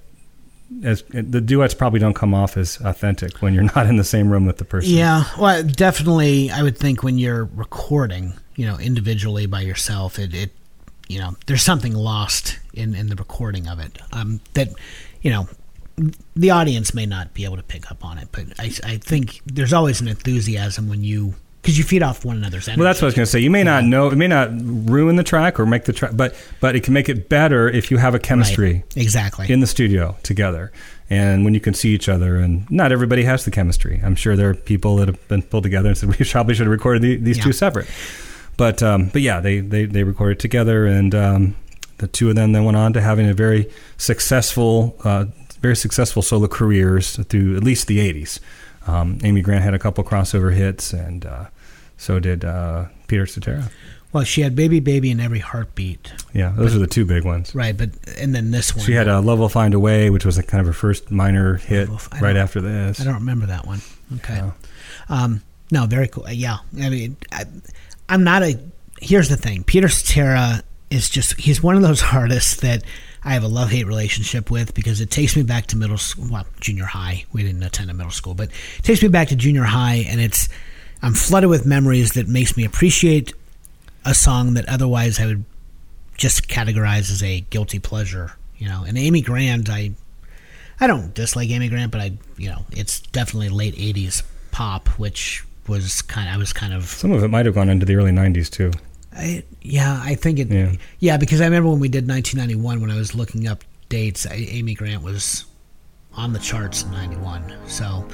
[0.85, 4.31] as the duets probably don't come off as authentic when you're not in the same
[4.31, 4.93] room with the person.
[4.93, 6.51] Yeah, well, definitely.
[6.51, 10.51] I would think when you're recording, you know, individually by yourself, it, it
[11.09, 13.99] you know, there's something lost in in the recording of it.
[14.12, 14.68] Um, that,
[15.23, 15.49] you know,
[16.37, 19.41] the audience may not be able to pick up on it, but I, I think
[19.45, 22.81] there's always an enthusiasm when you because you feed off one another's energy.
[22.81, 23.41] Well, that's what I was going to say.
[23.41, 26.35] You may not know, it may not ruin the track or make the track, but
[26.61, 28.97] but it can make it better if you have a chemistry Right.
[28.97, 29.53] Exactly.
[29.53, 30.73] in the studio together,
[31.11, 32.37] and when you can see each other.
[32.37, 34.01] And not everybody has the chemistry.
[34.05, 36.67] I'm sure there are people that have been pulled together and said we probably should
[36.67, 37.45] have recorded the, these Yeah.
[37.45, 37.87] two separate.
[38.57, 41.57] But um, but yeah, they they they recorded together, and um,
[41.99, 45.27] the two of them then went on to having a very successful, uh,
[45.61, 48.39] very successful solo careers through at least the '80s.
[48.91, 51.45] Um, Amy Grant had a couple crossover hits, and uh,
[51.97, 53.70] so did uh, Peter Cetera.
[54.12, 57.55] well, she had "Baby, Baby" in every heartbeat, Yeah, those are the two big ones.
[57.55, 57.76] right?
[57.76, 60.38] But and then this one, She had a "Love Will Find a Way," which was
[60.38, 61.88] a kind of her first minor hit
[62.20, 63.01] right after this.
[63.01, 63.80] I don't remember that one.
[64.16, 64.34] Okay.
[64.36, 64.51] Yeah.
[65.09, 66.24] Um, no, very cool.
[66.26, 66.59] Uh, Yeah.
[66.80, 67.45] I mean, I,
[68.09, 68.59] I'm not a.
[69.01, 71.38] Here's the thing Peter Cetera is just.
[71.41, 72.82] He's one of those artists that
[73.23, 76.27] I have a love hate relationship with because it takes me back to middle school.
[76.31, 77.25] Well, junior high.
[77.33, 78.49] We didn't attend a middle school, but
[78.79, 80.49] it takes me back to junior high, and it's.
[81.03, 83.33] I'm flooded with memories that makes me appreciate
[84.05, 85.45] a song that otherwise I would
[86.16, 88.33] just categorize as a guilty pleasure.
[88.57, 89.93] You know, and Amy Grant, I
[90.79, 95.45] I don't dislike Amy Grant, but I you know it's definitely late '80s pop, which
[95.66, 96.29] was kind.
[96.29, 98.51] Of, I was kind of Some of it might have gone into the early '90s
[98.51, 98.73] too.
[99.17, 100.49] I, yeah, I think it.
[100.49, 100.73] Yeah.
[101.01, 101.17] Yeah.
[101.17, 104.27] because I remember when we did 1991 when I was looking up dates.
[104.27, 105.47] I, Amy Grant was
[106.15, 107.53] on the charts in '91.
[107.67, 108.07] So,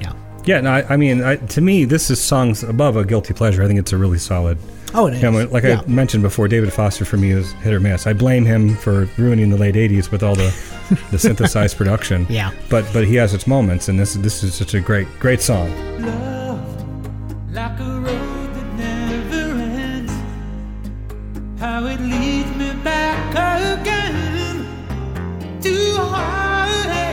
[0.00, 0.12] yeah.
[0.44, 3.62] Yeah, no, I, I mean, I, to me, this is songs above a guilty pleasure.
[3.62, 4.56] I think it's a really solid.
[4.94, 5.22] Oh, it is.
[5.22, 5.82] Yeah, like Yeah.
[5.84, 8.06] I mentioned before, David Foster for me is hit or miss.
[8.06, 10.54] I blame him for ruining the late '80s with all the
[11.10, 12.26] the synthesized production.
[12.30, 12.52] Yeah.
[12.70, 15.68] but but he has its moments, and this this is such a great great song.
[16.02, 18.27] Love, like
[21.58, 24.64] How it leads me back again
[25.60, 27.07] to a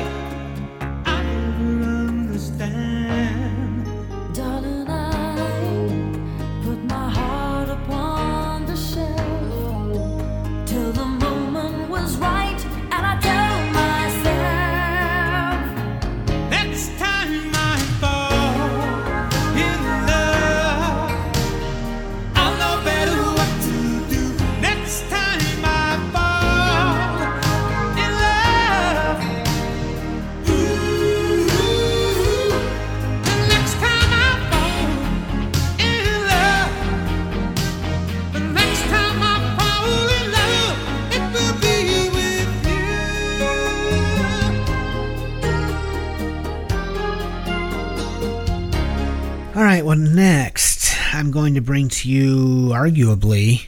[49.76, 49.86] right.
[49.86, 53.68] Well, next I'm going to bring to you, arguably,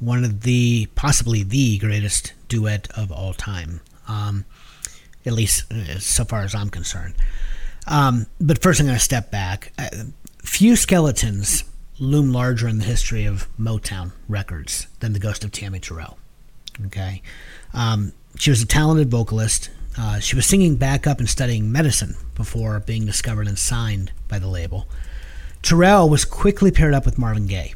[0.00, 3.80] one of the possibly the greatest duet of all time.
[4.08, 4.44] Um,
[5.24, 7.14] at least uh, so far as I'm concerned.
[7.86, 9.72] Um, but first, I'm going to step back.
[9.78, 9.88] Uh,
[10.42, 11.62] few skeletons
[12.00, 16.18] loom larger in the history of Motown records than the ghost of Tammy Terrell.
[16.86, 17.22] Okay,
[17.72, 19.70] um, she was a talented vocalist.
[19.96, 24.48] Uh, she was singing backup and studying medicine before being discovered and signed by the
[24.48, 24.88] label.
[25.66, 27.74] Terrell was quickly paired up with Marvin Gaye,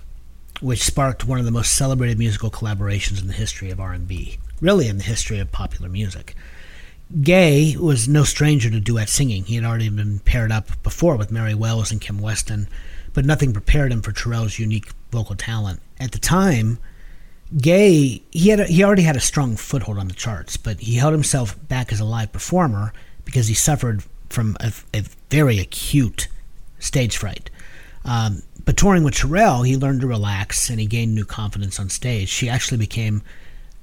[0.61, 4.86] which sparked one of the most celebrated musical collaborations in the history of R&B, really
[4.86, 6.36] in the history of popular music.
[7.20, 9.43] Gaye was no stranger to duet singing.
[9.43, 12.68] He had already been paired up before with Mary Wells and Kim Weston,
[13.12, 15.80] but nothing prepared him for Terrell's unique vocal talent.
[15.99, 16.78] At the time,
[17.61, 20.95] Gaye he had a, he already had a strong foothold on the charts, but he
[20.95, 22.93] held himself back as a live performer
[23.24, 26.28] because he suffered from a, a very acute
[26.78, 27.51] stage fright.
[28.05, 31.89] Um, but touring with Terrell, he learned to relax and he gained new confidence on
[31.89, 32.29] stage.
[32.29, 33.23] She actually became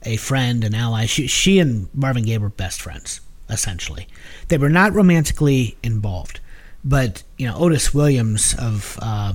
[0.03, 1.05] a friend, an ally.
[1.05, 4.07] She, she and Marvin Gaye were best friends, essentially.
[4.47, 6.39] They were not romantically involved,
[6.83, 9.33] but you know Otis Williams of uh,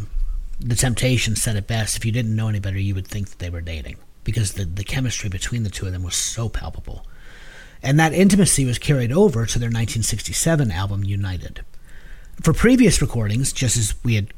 [0.61, 1.97] the Temptations said it best.
[1.97, 4.65] If you didn't know any better, you would think that they were dating because the
[4.65, 7.07] the chemistry between the two of them was so palpable,
[7.83, 11.65] and that intimacy was carried over to their 1967 album United.
[12.41, 14.33] For previous recordings, just as we had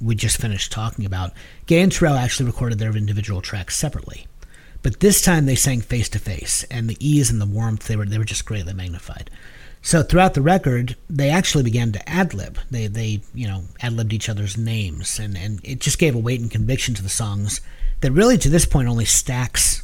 [0.00, 1.32] we just finished talking about,
[1.66, 4.26] Gaye and Terrell actually recorded their individual tracks separately.
[4.82, 7.96] But this time they sang face to face, and the ease and the warmth they
[7.96, 9.30] were they were just greatly magnified.
[9.82, 12.58] So throughout the record, they actually began to ad lib.
[12.70, 16.18] They they you know ad libbed each other's names, and and it just gave a
[16.18, 17.60] weight and conviction to the songs
[18.00, 19.82] that really to this point only Stax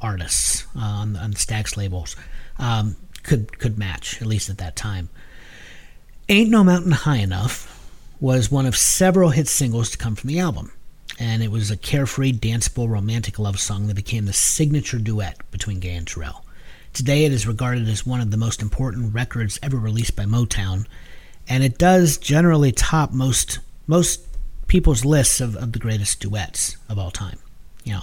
[0.00, 2.16] artists uh, on on Stax labels
[2.58, 5.10] um, could could match at least at that time.
[6.28, 7.79] Ain't No Mountain High Enough
[8.20, 10.72] was one of several hit singles to come from the album,
[11.18, 15.80] and it was a carefree, danceable, romantic love song that became the signature duet between
[15.80, 16.44] Gaye and Terrell.
[16.92, 20.86] Today, it is regarded as one of the most important records ever released by Motown,
[21.48, 24.20] and it does generally top most most
[24.66, 27.38] people's lists of, of the greatest duets of all time.
[27.84, 28.02] You know,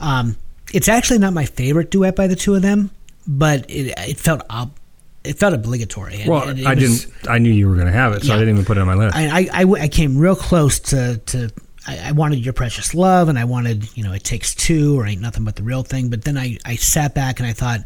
[0.00, 0.36] um,
[0.72, 2.90] it's actually not my favorite duet by the two of them,
[3.26, 4.76] but it it felt ob-
[5.24, 6.20] it felt obligatory.
[6.20, 7.28] and- Well, and I was- didn't.
[7.28, 8.34] I knew you were going to have it, so Yeah.
[8.34, 9.16] I didn't even put it on my list.
[9.16, 11.50] I, I, I, I came real close to, to
[11.86, 15.06] I, I wanted Your Precious Love and I wanted, you know, It Takes Two or
[15.06, 16.10] Ain't Nothing But the Real Thing.
[16.10, 17.80] But then I, I sat back and I thought,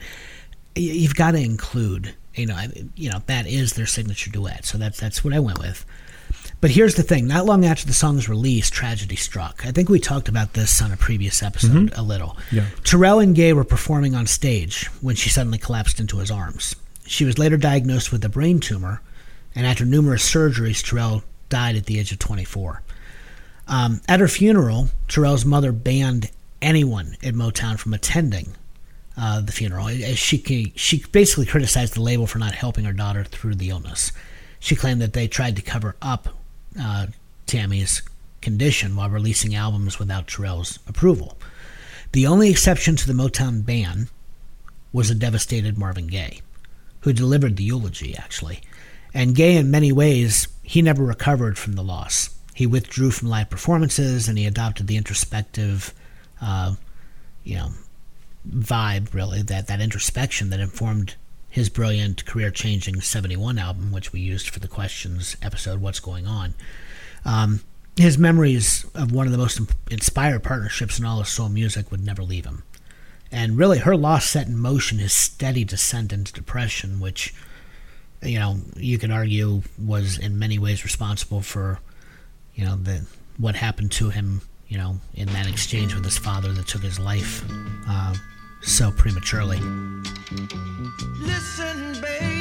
[0.74, 4.64] you've got to include, you know, I, you know, that is their signature duet.
[4.64, 5.84] So that's, that's what I went with.
[6.60, 9.64] But here's the thing not long after the song's release, tragedy struck.
[9.64, 12.00] I think we talked about this on a previous episode mm-hmm.
[12.00, 12.36] a little.
[12.50, 12.66] Yeah.
[12.84, 16.74] Terrell and Gaye were performing on stage when she suddenly collapsed into his arms.
[17.08, 19.00] She was later diagnosed with a brain tumor,
[19.54, 22.82] and after numerous surgeries, Terrell died at the age of 24.
[23.66, 26.30] Um, at her funeral, Terrell's mother banned
[26.60, 28.54] anyone at Motown from attending
[29.16, 29.88] uh, the funeral.
[29.88, 34.12] She, she basically criticized the label for not helping her daughter through the illness.
[34.60, 36.28] She claimed that they tried to cover up
[36.78, 37.06] uh,
[37.46, 38.02] Tammy's
[38.40, 41.38] condition while releasing albums without Terrell's approval.
[42.12, 44.08] The only exception to the Motown ban
[44.92, 46.40] was a devastated Marvin Gaye,
[47.00, 48.60] who delivered the eulogy, actually.
[49.14, 52.30] And Gaye, in many ways, he never recovered from the loss.
[52.54, 55.94] He withdrew from live performances and he adopted the introspective,
[56.42, 56.74] uh,
[57.44, 57.70] you know,
[58.48, 61.14] vibe, really, that, that introspection that informed
[61.48, 66.26] his brilliant career changing 71 album, which we used for the questions episode, What's Going
[66.26, 66.54] On.
[67.24, 67.60] Um,
[67.96, 72.04] his memories of one of the most inspired partnerships in all of soul music would
[72.04, 72.62] never leave him.
[73.30, 77.34] And really, her loss set in motion his steady descent into depression, which,
[78.22, 81.78] you know, you could argue was in many ways responsible for,
[82.54, 83.04] you know, the
[83.36, 86.98] what happened to him, you know, in that exchange with his father that took his
[86.98, 87.44] life
[87.88, 88.14] uh,
[88.62, 89.60] so prematurely.
[91.20, 92.37] Listen, baby,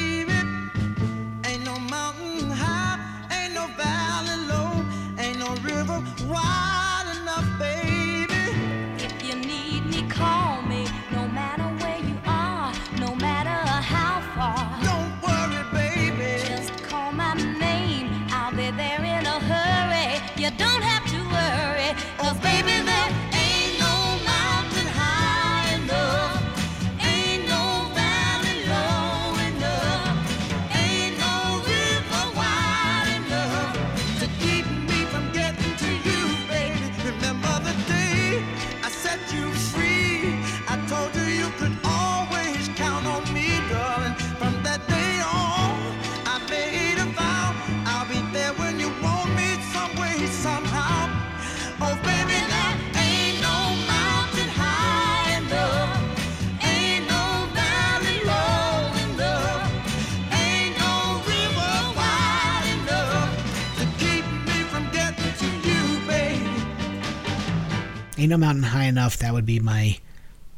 [68.18, 69.18] Ain't no mountain high enough.
[69.18, 69.97] That would be my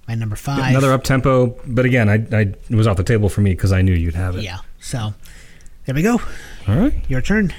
[0.08, 0.70] my number five.
[0.72, 3.72] Another up tempo, but again, I, I it was off the table for me because
[3.72, 4.44] I knew you'd have it.
[4.44, 4.60] Yeah.
[4.80, 5.14] So
[5.86, 6.22] there we go.
[6.68, 6.94] All right.
[7.10, 7.54] Your turn.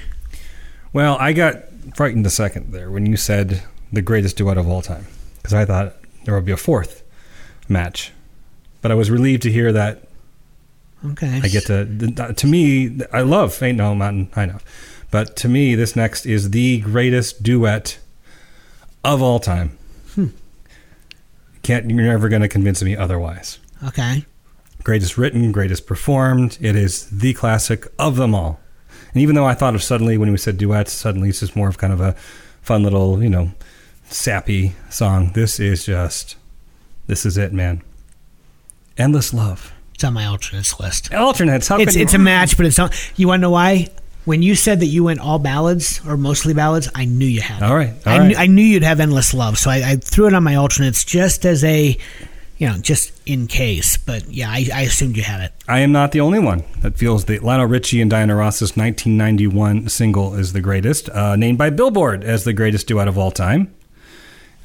[0.93, 1.63] Well, I got
[1.95, 5.65] frightened a second there when you said the greatest duet of all time because I
[5.65, 5.95] thought
[6.25, 7.03] there would be a fourth
[7.69, 8.11] match,
[8.81, 10.07] but I was relieved to hear that
[11.03, 11.41] Okay.
[11.43, 12.33] I get to.
[12.33, 14.63] To me, I love "Ain't No Mountain High Enough,"
[15.09, 17.97] but to me, this next is the greatest duet
[19.03, 19.77] of all time.
[20.15, 20.27] Hmm.
[21.63, 23.59] Can't you're never going to convince me otherwise.
[23.83, 24.25] Okay.
[24.83, 26.57] Greatest written, greatest performed.
[26.59, 28.59] It is the classic of them all.
[29.13, 31.67] And even though I thought of suddenly when we said duets, suddenly it's just more
[31.67, 32.13] of kind of a
[32.61, 33.51] fun little, you know,
[34.05, 35.31] sappy song.
[35.33, 36.35] This is just,
[37.07, 37.83] this is it, man.
[38.97, 39.73] Endless love.
[39.93, 41.13] It's on my alternates list.
[41.13, 41.67] Alternates.
[41.67, 42.93] How It's it's a match, but it's not.
[43.17, 43.87] You want to know why?
[44.31, 47.61] When you said that you went all ballads or mostly ballads, I knew you had.
[47.61, 47.65] it.
[47.65, 48.27] All right, all I, right.
[48.29, 51.03] Knew, I knew you'd have endless love, so I, I threw it on my alternates
[51.03, 51.97] just as a,
[52.57, 53.97] you know, just in case.
[53.97, 55.51] But yeah, I, I assumed you had it.
[55.67, 59.89] I am not the only one that feels that Lionel Richie and Diana Ross's 1991
[59.89, 63.69] single is the greatest, uh, named by Billboard as the greatest duet of all time.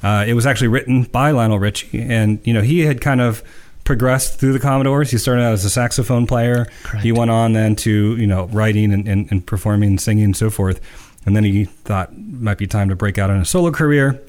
[0.01, 3.43] Uh, it was actually written by Lionel Richie, and you know he had kind of
[3.87, 5.09] progressed through the Commodores.
[5.09, 6.67] He started out as a saxophone player.
[6.83, 7.05] Correct.
[7.05, 10.35] He went on then to you know writing and, and, and performing, and singing, and
[10.35, 10.81] so forth.
[11.25, 14.21] And then he thought it might be time to break out in a solo career.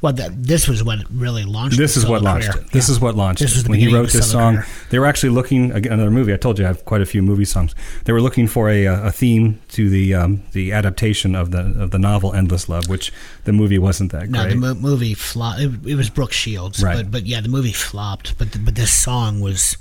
[0.00, 1.76] Well, that, this was what really launched.
[1.76, 2.62] This is what launched career.
[2.64, 2.70] it.
[2.72, 2.92] This Yeah.
[2.94, 4.66] is what launched This was the when he wrote this song, career.
[4.90, 6.32] they were actually looking again, another movie.
[6.32, 7.74] I told you I have quite a few movie songs.
[8.04, 11.60] They were looking for a, uh, a theme to the um, the adaptation of the
[11.82, 13.12] of the novel Endless Love, which
[13.44, 14.50] the movie wasn't that No, great.
[14.50, 15.60] the mo- movie flopped.
[15.60, 16.96] It, it was Brooke Shields, Right.
[16.98, 18.38] but but yeah, the movie flopped.
[18.38, 19.76] But the, but this song was,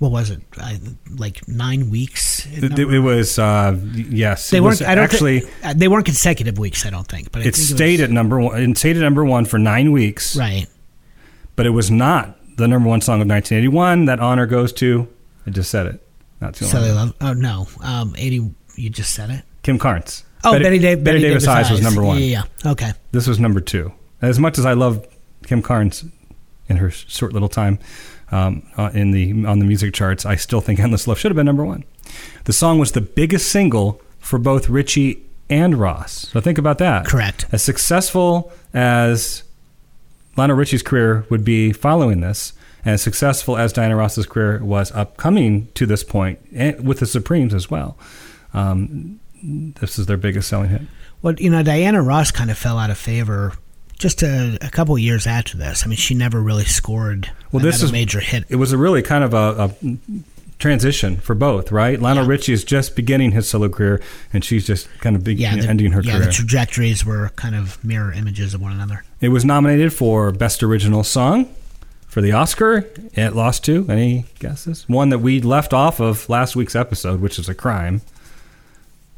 [0.00, 0.40] what was it?
[0.56, 0.80] I,
[1.14, 2.46] like nine weeks.
[2.50, 4.48] it, it was uh, yes.
[4.48, 4.80] They it weren't.
[4.80, 5.40] I don't actually.
[5.40, 6.86] Think, uh, they weren't consecutive weeks.
[6.86, 7.30] I don't think.
[7.30, 8.60] But I it think stayed was, at number one.
[8.62, 10.66] It stayed at number one for nine weeks, right.
[11.54, 14.06] but it was not the number one song of 1981.
[14.06, 15.06] That honor goes to.
[15.46, 16.06] I just said it.
[16.40, 16.72] Not too long.
[16.72, 17.14] So they love.
[17.20, 18.54] Oh no, um, eighty.
[18.76, 19.44] You just said it.
[19.62, 20.24] Kim Carnes.
[20.42, 22.16] Oh, Bette, Dav- Bette Davis Eyes was number one.
[22.16, 22.70] Yeah, yeah.
[22.72, 22.92] Okay.
[23.12, 23.92] This was number two.
[24.22, 25.06] As much as I love
[25.44, 26.06] Kim Carnes
[26.70, 27.78] in her short little time
[28.30, 31.36] um, uh, in the on the music charts, I still think "Endless Love" should have
[31.36, 31.84] been number one.
[32.44, 36.28] The song was the biggest single for both Richie and Ross.
[36.32, 37.06] So think about that.
[37.06, 37.46] Correct.
[37.52, 39.42] As successful as
[40.36, 42.52] Lionel Richie's career would be following this,
[42.84, 47.06] and as successful as Diana Ross's career was upcoming to this point, and with the
[47.06, 47.98] Supremes as well,
[48.54, 50.82] um, this is their biggest selling hit.
[51.22, 53.54] Well, you know, Diana Ross kind of fell out of favor
[54.00, 55.84] just a, a couple years after this.
[55.84, 58.44] I mean, she never really scored Well, this is major hit.
[58.48, 59.98] It was a really kind of a, a
[60.58, 62.00] transition for both, right?
[62.00, 64.00] Lionel Richie is just beginning his solo career,
[64.32, 66.26] and she's just kind of be- Yeah, the, ending her yeah, career.
[66.26, 69.04] the trajectories were kind of mirror images of one another.
[69.20, 71.54] It was nominated for Best Original Song
[72.08, 72.86] for the Oscar.
[73.12, 74.88] It lost to any guesses?
[74.88, 78.00] One that we left off of last week's episode, which is a crime.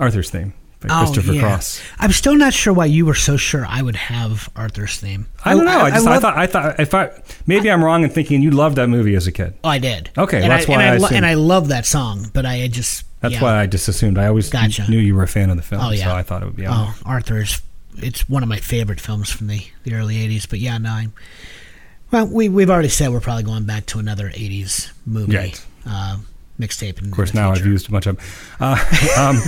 [0.01, 1.41] Arthur's theme by Christopher Oh, yeah.
[1.41, 1.81] Cross.
[1.99, 5.27] I'm still not sure why you were so sure I would have Arthur's theme.
[5.45, 5.81] I don't know.
[5.81, 7.11] I, just I, love- thought I thought if I
[7.47, 9.55] maybe I'm wrong in thinking you loved that movie as a kid.
[9.65, 10.11] Oh, I did.
[10.17, 12.45] Okay, and that's I, why and I I, lo- and I love that song, but
[12.47, 13.43] I just That's yeah.
[13.43, 14.19] why I just assumed.
[14.19, 14.91] I always Gotcha.
[14.91, 16.57] knew you were a fan of the film, Oh yeah, so I thought it would
[16.57, 16.67] be.
[16.67, 16.89] on.
[16.89, 17.61] Oh, Arthur's.
[17.99, 20.49] It's one of my favorite films from the, the early '80s.
[20.49, 20.91] But yeah, no.
[20.91, 21.07] I,
[22.11, 25.67] well, we we've already said we're probably going back to another '80s movie Right.
[25.87, 26.17] uh,
[26.63, 27.03] mixtape.
[27.03, 28.19] Of course, now I've used a bunch of.
[28.61, 28.77] Uh,
[29.19, 29.41] um,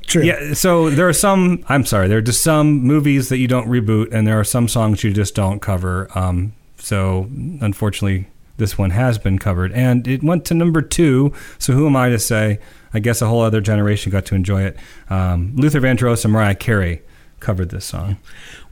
[0.06, 0.22] True.
[0.22, 1.64] Yeah, so there are some.
[1.68, 4.68] I'm sorry, there are just some movies that you don't reboot, and there are some
[4.68, 6.08] songs you just don't cover.
[6.14, 7.28] Um, so
[7.60, 11.32] unfortunately, this one has been covered, and it went to number two.
[11.58, 12.58] So who am I to say?
[12.94, 14.76] I guess a whole other generation got to enjoy it.
[15.10, 17.02] Um, Luther Vandross and Mariah Carey
[17.40, 18.16] covered this song.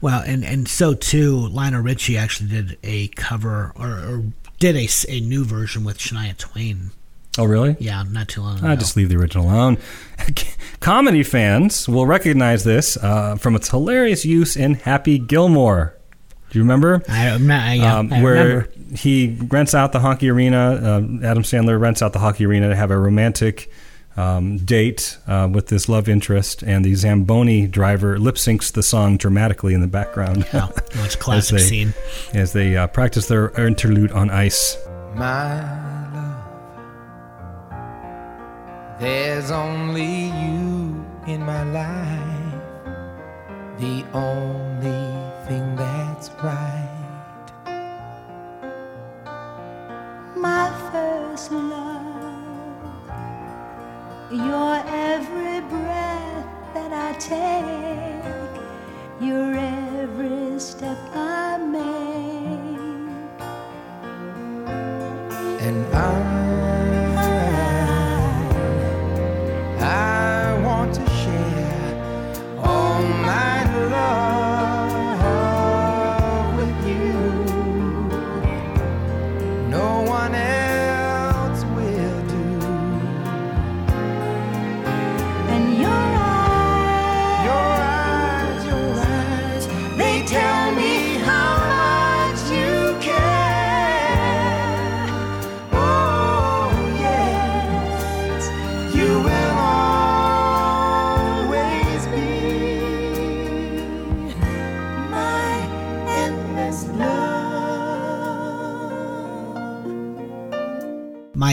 [0.01, 4.23] Well, and and so too, Lionel Richie actually did a cover or, or
[4.59, 6.91] did a new version with Shania Twain.
[7.37, 7.75] Oh, really?
[7.79, 8.67] Yeah, not too long ago.
[8.67, 9.77] I just leave the original alone.
[10.79, 15.95] Comedy fans will recognize this uh, from its hilarious use in Happy Gilmore.
[16.51, 17.01] Do you remember?
[17.09, 17.75] I, I'm not.
[17.77, 18.33] Yeah, um, I where
[18.69, 18.69] remember.
[18.95, 20.57] he rents out the hockey arena.
[20.75, 23.69] Uh, Adam Sandler rents out the hockey arena to have a romantic
[24.15, 29.17] um, date uh, with this love interest, and the Zamboni driver lip syncs the song
[29.17, 31.93] dramatically in the background Oh, well, it's a classic they- scene.
[32.33, 34.77] as they uh, practice their interlude on ice.
[35.15, 35.94] my
[38.99, 42.61] There's only you in my life,
[43.77, 45.03] the only
[45.47, 46.95] thing that's right.
[50.45, 52.83] my first love.
[54.31, 54.73] Your
[55.11, 58.55] every breath that I take,
[59.27, 63.09] your every step I make.
[65.67, 66.34] And I,
[69.85, 70.34] I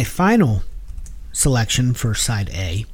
[0.02, 0.64] My final
[1.30, 2.86] selection for side A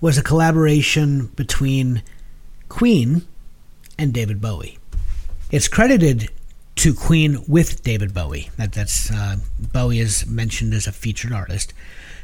[0.00, 2.02] was a collaboration between
[2.70, 3.26] Queen
[3.98, 4.78] and David Bowie.
[5.50, 6.30] It's credited
[6.76, 8.48] to Queen with David Bowie.
[8.56, 11.74] That that's uh, Bowie is mentioned as a featured artist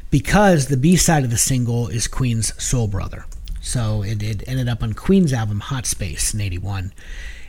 [0.09, 3.27] because the B side of the single is Queen's Soul Brother.
[3.61, 6.93] So it, it ended up on Queen's album Hot Space in '81.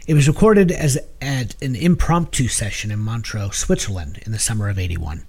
[0.06, 4.78] It was recorded as at an impromptu session in Montreux, Switzerland, in the summer of
[4.78, 5.24] '81.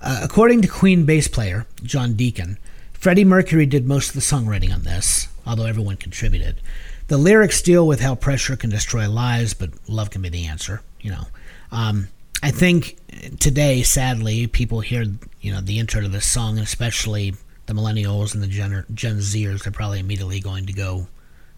[0.00, 2.58] Uh, according to Queen bass player John Deacon,
[2.92, 6.60] Freddie Mercury did most of the songwriting on this, although everyone contributed.
[7.08, 10.82] The lyrics deal with how pressure can destroy lives, but love can be the answer.
[11.00, 11.24] You know,
[11.72, 12.08] um,
[12.42, 12.98] I think
[13.40, 15.04] today, sadly, people hear
[15.40, 17.34] you know the intro to this song, especially
[17.68, 21.06] the millennials and the Gen, Gen Zers, they're probably immediately going to go,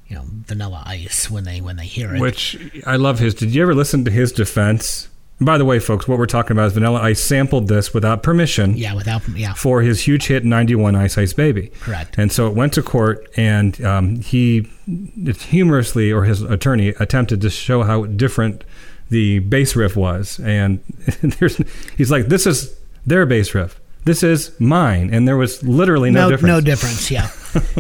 [0.09, 2.21] you know, Vanilla Ice when they when they hear it.
[2.21, 3.35] Which I love his.
[3.35, 5.09] Did you ever listen to his defense?
[5.41, 8.77] By the way, folks, what we're talking about is Vanilla Ice sampled this without permission
[8.77, 11.69] yeah, without yeah, for his huge hit 91 Ice Ice Baby.
[11.81, 12.19] Correct.
[12.19, 17.49] And so it went to court, and um, he humorously, or his attorney, attempted to
[17.49, 18.65] show how different
[19.09, 20.39] the bass riff was.
[20.41, 20.81] And
[21.23, 21.57] there's,
[21.97, 23.81] he's like, this is their bass riff.
[24.05, 25.13] This is mine.
[25.13, 26.49] And there was literally no, no difference.
[26.49, 27.11] No difference.
[27.11, 27.31] Yeah,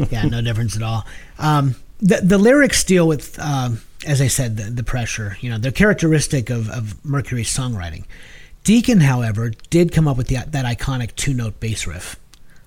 [0.10, 1.06] yeah, no difference at all.
[1.38, 5.36] Um, the the lyrics deal with, um, as I said, the, the pressure.
[5.40, 8.04] You know, they're characteristic of of Mercury's songwriting.
[8.64, 12.16] Deacon, however, did come up with the, that iconic two note bass riff,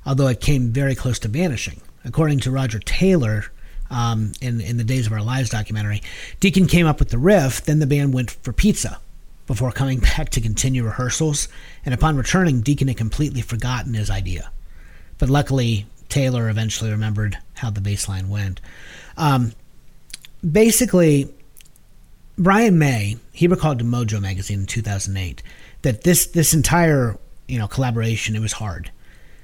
[0.06, 1.82] although it came very close to vanishing.
[2.06, 3.46] According to Roger Taylor.
[3.92, 6.02] Um, in in the Days of Our Lives documentary,
[6.40, 7.64] Deacon came up with the riff.
[7.64, 9.00] Then the band went for pizza
[9.46, 11.48] before coming back to continue rehearsals.
[11.86, 14.52] And upon returning, Deacon had completely forgotten his idea.
[15.20, 18.62] But luckily, Taylor eventually remembered how the bass line went.
[19.18, 19.54] Um,
[20.50, 21.34] basically,
[22.38, 25.42] Brian May he recalled to Mojo magazine in 2008
[25.82, 27.18] that this this entire
[27.48, 28.92] you know collaboration it was hard.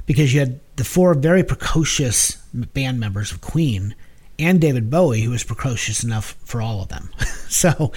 [0.05, 2.37] because you had the four very precocious
[2.73, 3.93] band members of Queen
[4.39, 7.11] and David Bowie, who was precocious enough for all of them.
[7.47, 7.91] so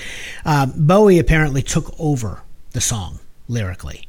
[0.45, 2.43] um, Bowie apparently took over
[2.73, 3.19] the song
[3.49, 4.07] lyrically.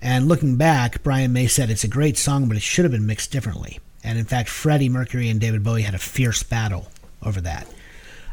[0.00, 3.06] And looking back, Brian May said it's a great song, but it should have been
[3.06, 3.80] mixed differently.
[4.04, 6.86] And in fact, Freddie Mercury and David Bowie had a fierce battle
[7.20, 7.66] over that.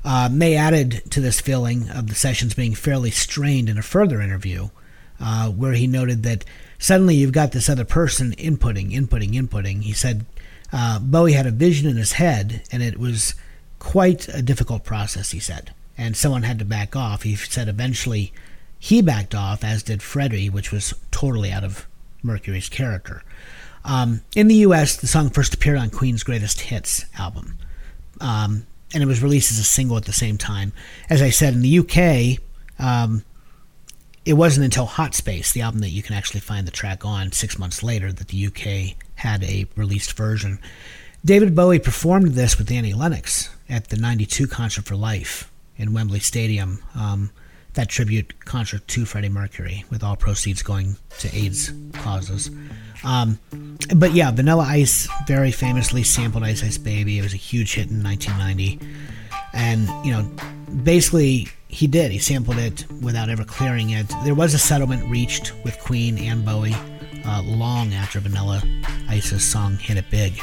[0.08, 4.22] Uh, May added to this feeling of the sessions being fairly strained in a further
[4.22, 4.70] interview,
[5.20, 6.46] uh, where he noted that
[6.80, 9.82] suddenly you've got this other person inputting, inputting, inputting.
[9.82, 10.26] He said
[10.72, 13.36] uh, Bowie had a vision in his head, and it was
[13.80, 15.74] quite a difficult process, he said.
[15.98, 17.24] And someone had to back off.
[17.24, 18.32] He said eventually
[18.80, 21.86] he backed off, as did Freddie, which was totally out of
[22.24, 23.24] Mercury's character.
[23.84, 27.58] Um, in the U.S., the song first appeared on Queen's Greatest Hits album,
[28.22, 30.74] um, and it was released as a single at the same time.
[31.10, 32.40] As I said, in the U.K.,
[32.80, 33.24] um,
[34.26, 37.32] it wasn't until Hot Space, the album that you can actually find the track on,
[37.32, 40.60] six months later, that the UK had a released version.
[41.24, 46.20] David Bowie performed this with Annie Lennox at the 92 Concert for Life in Wembley
[46.20, 46.84] Stadium.
[46.94, 47.32] Um,
[47.78, 52.50] that tribute concert to Freddie Mercury, with all proceeds going to AIDS causes.
[53.04, 53.40] Um,
[53.96, 57.20] but yeah, Vanilla Ice very famously sampled Ice Ice Baby.
[57.20, 58.80] It was a huge hit in 1990.
[59.54, 60.30] And, you know,
[60.84, 62.12] basically he did.
[62.12, 64.08] He sampled it without ever clearing it.
[64.24, 66.76] There was a settlement reached with Queen and Bowie
[67.26, 68.62] uh, long after Vanilla
[69.10, 70.40] Ice's song hit it big.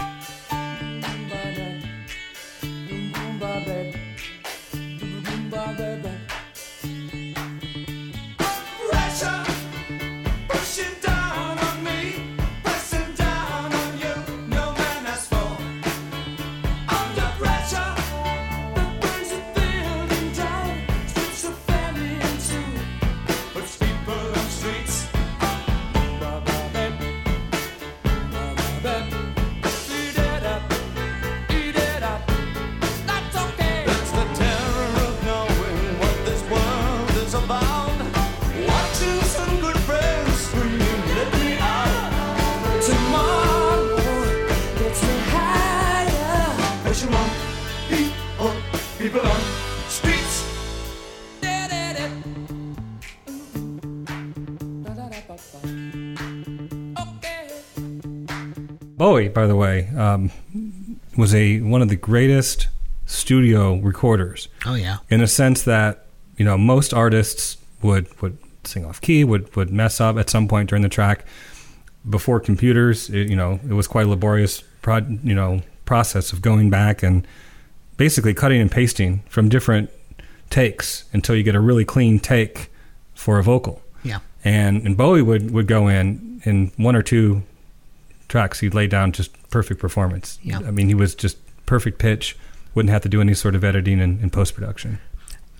[59.34, 60.30] By the way, um,
[61.16, 62.68] was a one of the greatest
[63.06, 64.48] studio recorders.
[64.64, 64.98] Oh, yeah.
[65.10, 66.06] in a sense that
[66.36, 70.48] you know most artists would would sing off key, would would mess up at some
[70.48, 71.26] point during the track.
[72.08, 76.42] Before computers, it, you know, it was quite a laborious, prod, you know, process of
[76.42, 77.26] going back and
[77.96, 79.90] basically cutting and pasting from different
[80.50, 82.70] takes until you get a really clean take
[83.14, 83.82] for a vocal.
[84.02, 84.20] Yeah.
[84.44, 87.42] And and Bowie would would go in in one or two
[88.34, 88.58] tracks.
[88.58, 90.40] He laid down just perfect performance.
[90.42, 90.58] Yeah.
[90.58, 92.36] I mean, he was just perfect pitch.
[92.74, 94.98] Wouldn't have to do any sort of editing and, and post production.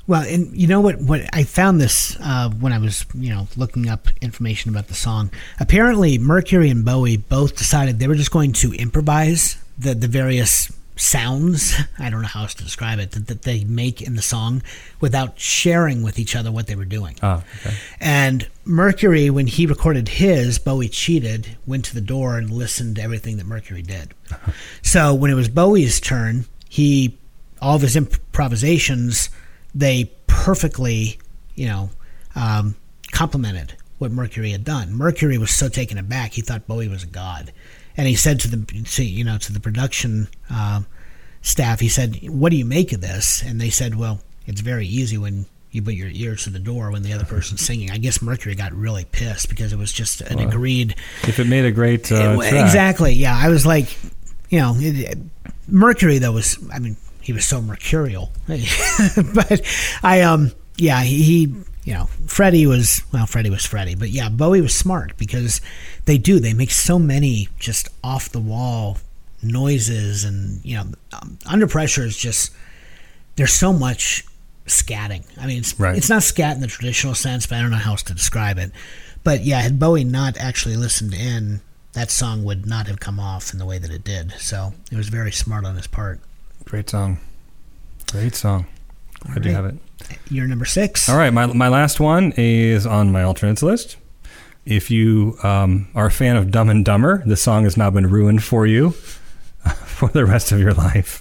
[0.09, 1.01] Well, and you know what?
[1.01, 4.95] What I found this uh, when I was, you know, looking up information about the
[4.95, 5.31] song.
[5.61, 10.73] Apparently, Mercury and Bowie both decided they were just going to improvise the the various
[10.97, 11.75] sounds.
[11.99, 14.63] I don't know how else to describe it that, that they make in the song
[15.01, 17.17] without sharing with each other what they were doing.
[17.23, 17.75] Oh, okay.
[18.01, 23.03] And Mercury, when he recorded his, Bowie cheated, went to the door and listened to
[23.03, 24.15] everything that Mercury did.
[24.83, 27.19] so when it was Bowie's turn, he
[27.61, 29.31] all of his improvisations
[29.75, 31.19] they perfectly,
[31.55, 31.91] you know,
[32.37, 32.77] um,
[33.11, 34.93] complemented what Mercury had done.
[34.93, 37.53] Mercury was so taken aback he thought Bowie was a god,
[37.97, 40.83] and he said to the to, you know to the production uh,
[41.43, 44.87] staff, he said, "What do you make of this?" And they said, "Well, it's very
[44.87, 47.91] easy when." You put your ears to the door when the other person's singing.
[47.91, 50.95] I guess Mercury got really pissed because it was just an agreed.
[51.25, 53.13] If it made a great uh, It- exactly.
[53.15, 53.89] Yeah, I was like,
[54.51, 55.19] you know, it,
[55.67, 56.65] Mercury though was.
[56.73, 59.63] I mean, he was so mercurial, but
[60.05, 61.55] I um yeah he, he
[61.85, 65.61] you know Freddie was well Freddie was Freddie, but yeah Bowie was smart because
[66.07, 68.99] they do they make so many just off the wall
[69.43, 72.53] noises and you know um, under pressure is just
[73.37, 74.25] there's so much
[74.67, 75.25] scatting.
[75.39, 75.97] I mean, it's, Right.
[75.97, 78.59] it's not scat in the traditional sense, but I don't know how else to describe
[78.59, 78.71] it.
[79.23, 81.61] But yeah, had Bowie not actually listened in,
[81.93, 84.33] that song would not have come off in the way that it did.
[84.39, 86.21] So it was very smart on his part.
[86.65, 87.19] great song,
[88.11, 88.67] great song.
[89.27, 89.55] Glad to right.
[89.55, 89.75] have it.
[90.31, 91.09] You're number six.
[91.09, 93.97] All right, my my last one is on my alternates list.
[94.65, 98.07] If you um, are a fan of Dumb and Dumber, the song has now been
[98.07, 98.91] ruined for you
[99.85, 101.21] for the rest of your life.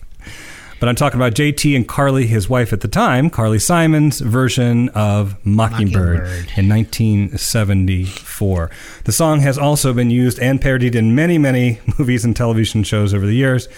[0.79, 4.89] But I'm talking about JT and Carly, his wife at the time, Carly Simon's version
[4.89, 6.57] of Mockingbird, Mockingbird.
[6.57, 8.69] in 1974.
[9.05, 13.13] The song has also been used and parodied in many, many movies and television shows
[13.13, 13.69] over the years,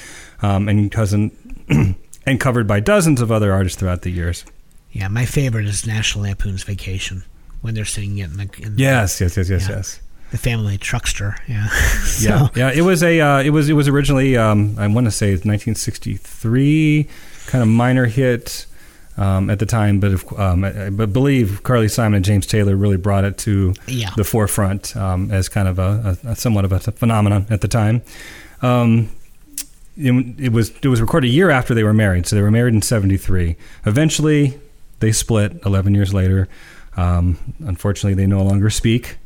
[0.41, 1.95] um, and cousin.
[2.25, 4.45] and covered by dozens of other artists throughout the years.
[4.91, 7.23] Yeah, my favorite is National Lampoon's Vacation
[7.61, 9.75] when they're singing it in the, in the- Yes, yes, yes, yes, Yeah.
[9.77, 9.99] yes.
[10.31, 11.35] the family truckster.
[11.47, 11.67] Yeah.
[12.19, 12.71] Yeah, So- yeah.
[12.71, 13.19] It was a.
[13.19, 13.67] Uh, it was.
[13.69, 14.37] It was originally.
[14.37, 17.07] Um, I want to say 1963,
[17.47, 18.65] kind of minor hit
[19.17, 22.75] um, at the time, but if, um, I, I believe Carly Simon and James Taylor
[22.75, 24.11] really brought it to Yeah.
[24.15, 27.67] the forefront um, as kind of a, a, a somewhat of a phenomenon at the
[27.67, 28.01] time.
[29.97, 32.51] It, it was it was recorded a year after they were married, so they were
[32.51, 33.55] married in '73.
[33.85, 34.59] Eventually,
[34.99, 36.47] they split 11 years later.
[36.97, 39.17] Um, unfortunately, they no longer speak.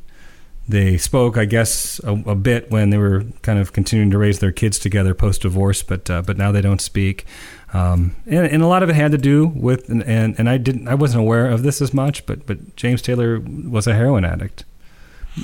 [0.67, 4.37] They spoke, I guess, a, a bit when they were kind of continuing to raise
[4.39, 7.25] their kids together post divorce, but uh, but now they don't speak.
[7.73, 10.57] Um, and, and a lot of it had to do with, and, and, and I
[10.57, 14.25] didn't, I wasn't aware of this as much, but but James Taylor was a heroin
[14.25, 14.63] addict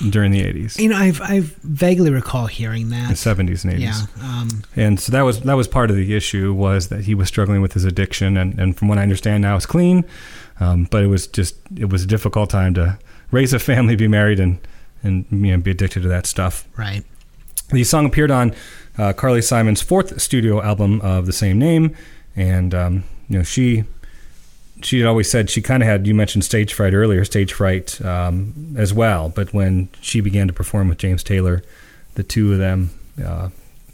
[0.09, 3.09] during the 80s, You know, I've I vaguely recall hearing that.
[3.09, 3.37] the that.
[3.37, 3.79] 70s and 80s.
[3.79, 4.05] Yeah.
[4.21, 7.27] Um, and so that was that was part of the issue was that he was
[7.27, 10.05] struggling with his addiction and, and from what I understand now it's clean
[10.59, 12.97] um, but it was just it was a difficult time to
[13.31, 14.59] raise a family be married and
[15.03, 17.03] and you know be addicted to that stuff right.
[17.69, 18.53] the song appeared on
[18.97, 21.95] uh, Carly Simon's fourth studio album of the same name
[22.35, 23.83] and um, you know she
[24.81, 28.75] she always said she kind of had you mentioned stage fright earlier stage fright um,
[28.77, 29.29] as well.
[29.29, 31.63] But when she began to perform with James Taylor
[32.15, 32.89] the two of them
[33.23, 33.49] uh,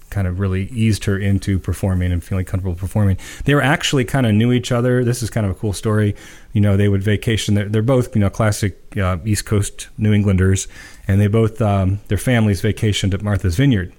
[0.09, 3.17] kind of really eased her into performing and feeling comfortable performing.
[3.45, 5.03] They were actually kind of knew each other.
[5.03, 6.15] This is kind of a cool story.
[6.53, 7.55] You know they would vacation.
[7.55, 10.67] They're, they're both you know classic uh, east coast new englanders
[11.07, 13.93] and they both um, their families vacationed at martha's vineyard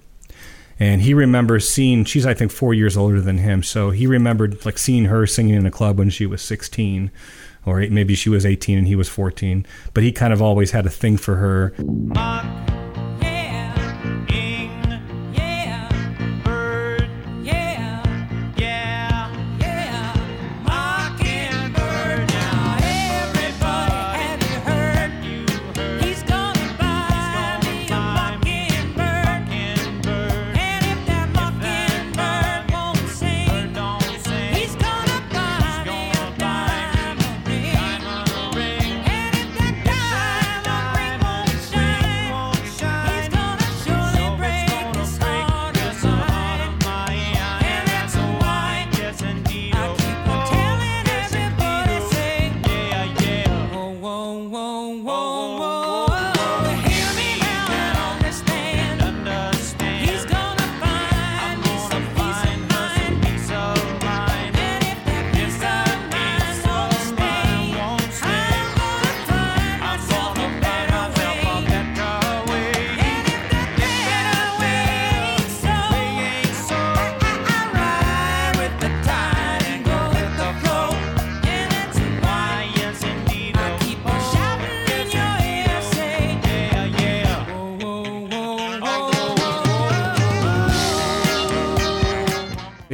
[0.79, 3.63] and he remembers seeing she's i think four years older than him.
[3.63, 7.11] So he remembered like seeing her singing in a club when she was 16
[7.65, 10.87] or maybe she was 18 and he was 14 but he kind of always had
[10.87, 11.75] a thing for her.
[11.79, 12.72] Mock,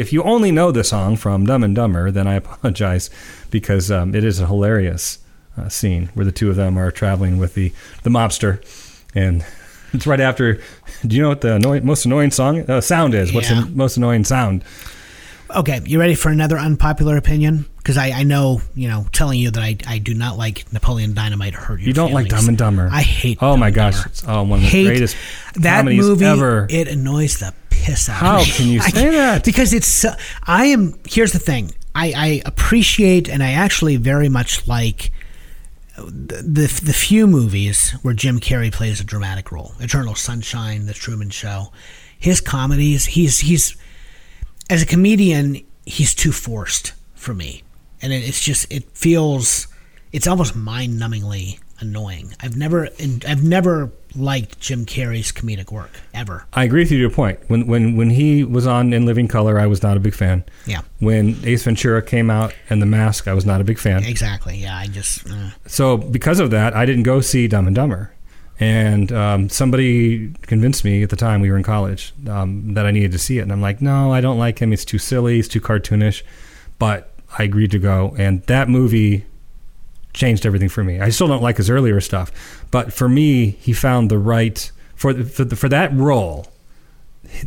[0.08, 3.10] if you only know the song from Dumb and Dumber, then I apologize
[3.50, 5.18] because um, it is a hilarious
[5.58, 7.74] uh, scene where the two of them are traveling with the,
[8.04, 8.64] the mobster.
[9.14, 9.44] And
[9.92, 10.62] it's right after.
[11.06, 13.34] Do you know what the annoying, most annoying song uh, sound is?
[13.34, 13.60] What's Yeah.
[13.64, 14.64] the most annoying sound?
[15.54, 17.66] Okay, you ready for another unpopular opinion?
[17.88, 21.14] Because I, I know, you know, telling you that I, I do not like Napoleon
[21.14, 22.28] Dynamite hurt your You don't like.
[22.28, 22.90] Dumb and Dumber.
[22.92, 23.38] I hate.
[23.40, 24.04] Oh Dumb my gosh!
[24.04, 25.16] It's oh, one of the Hate greatest
[25.54, 26.22] that movie.
[26.26, 26.66] ever.
[26.68, 28.16] It annoys the piss out.
[28.16, 28.50] How of me.
[28.50, 29.42] How can you say can't- that?
[29.42, 29.86] Because it's.
[29.86, 30.10] So,
[30.46, 31.00] I am.
[31.08, 31.70] Here's the thing.
[31.94, 35.10] I, I appreciate and I actually very much like
[35.96, 39.72] the, the the few movies where Jim Carrey plays a dramatic role.
[39.80, 41.72] Eternal Sunshine, The Truman Show.
[42.18, 43.06] His comedies.
[43.06, 43.74] He's he's
[44.68, 47.62] as a comedian, he's too forced for me,
[48.02, 49.66] and it, it's just it feels
[50.12, 52.34] it's almost mind-numbingly annoying.
[52.40, 52.88] I've never
[53.26, 56.46] I've never liked Jim Carrey's comedic work ever.
[56.52, 57.38] I agree with you to your point.
[57.48, 60.44] When when when he was on In Living Color, I was not a big fan.
[60.66, 64.02] Yeah, When Ace Ventura came out and The Mask, I was not a big fan.
[64.04, 64.56] exactly.
[64.56, 68.12] Yeah, I just uh, So because of that, I didn't go see Dumb and Dumber.
[68.60, 72.90] And um, somebody convinced me at the time we were in college um, that I
[72.90, 74.72] needed to see it, and I'm like, no, I don't like him.
[74.72, 75.38] It's too silly.
[75.38, 76.22] It's too cartoonish.
[76.80, 79.26] But I agreed to go, and that movie
[80.14, 81.00] changed everything for me.
[81.00, 82.32] I still don't like his earlier stuff,
[82.70, 86.46] but for me, he found the right for the, for, the, for that role.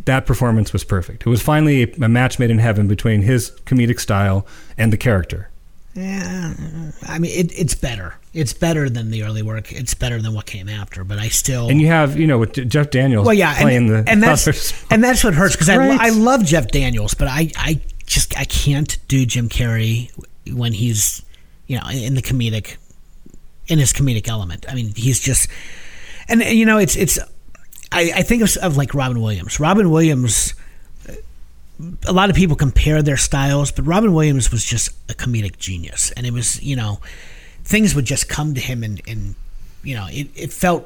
[0.05, 1.25] that performance was perfect.
[1.25, 4.45] It was finally a match made in heaven between his comedic style
[4.77, 5.49] and the character.
[5.93, 6.53] Yeah,
[7.03, 8.15] I mean, it, it's better.
[8.33, 9.73] It's better than the early work.
[9.73, 11.03] It's better than what came after.
[11.03, 11.67] But I still.
[11.69, 14.47] And you have, you know, with Jeff Daniels well, yeah, playing and, the and that's
[14.47, 14.73] others.
[14.89, 17.81] and that's what hurts because I, I love Jeff Daniels, but I I
[18.13, 20.11] just I can't do Jim Carrey
[20.53, 21.23] when he's
[21.67, 22.77] you know in the comedic
[23.67, 24.65] in his comedic element.
[24.69, 25.47] I mean, he's just
[26.27, 27.19] and, you know it's it's
[27.91, 29.59] I, I think of, of like Robin Williams.
[29.59, 30.53] Robin Williams.
[32.05, 36.11] A lot of people compare their styles, but Robin Williams was just a comedic genius,
[36.11, 36.99] and it was you know
[37.63, 39.35] things would just come to him and, and
[39.83, 40.85] you know it, it felt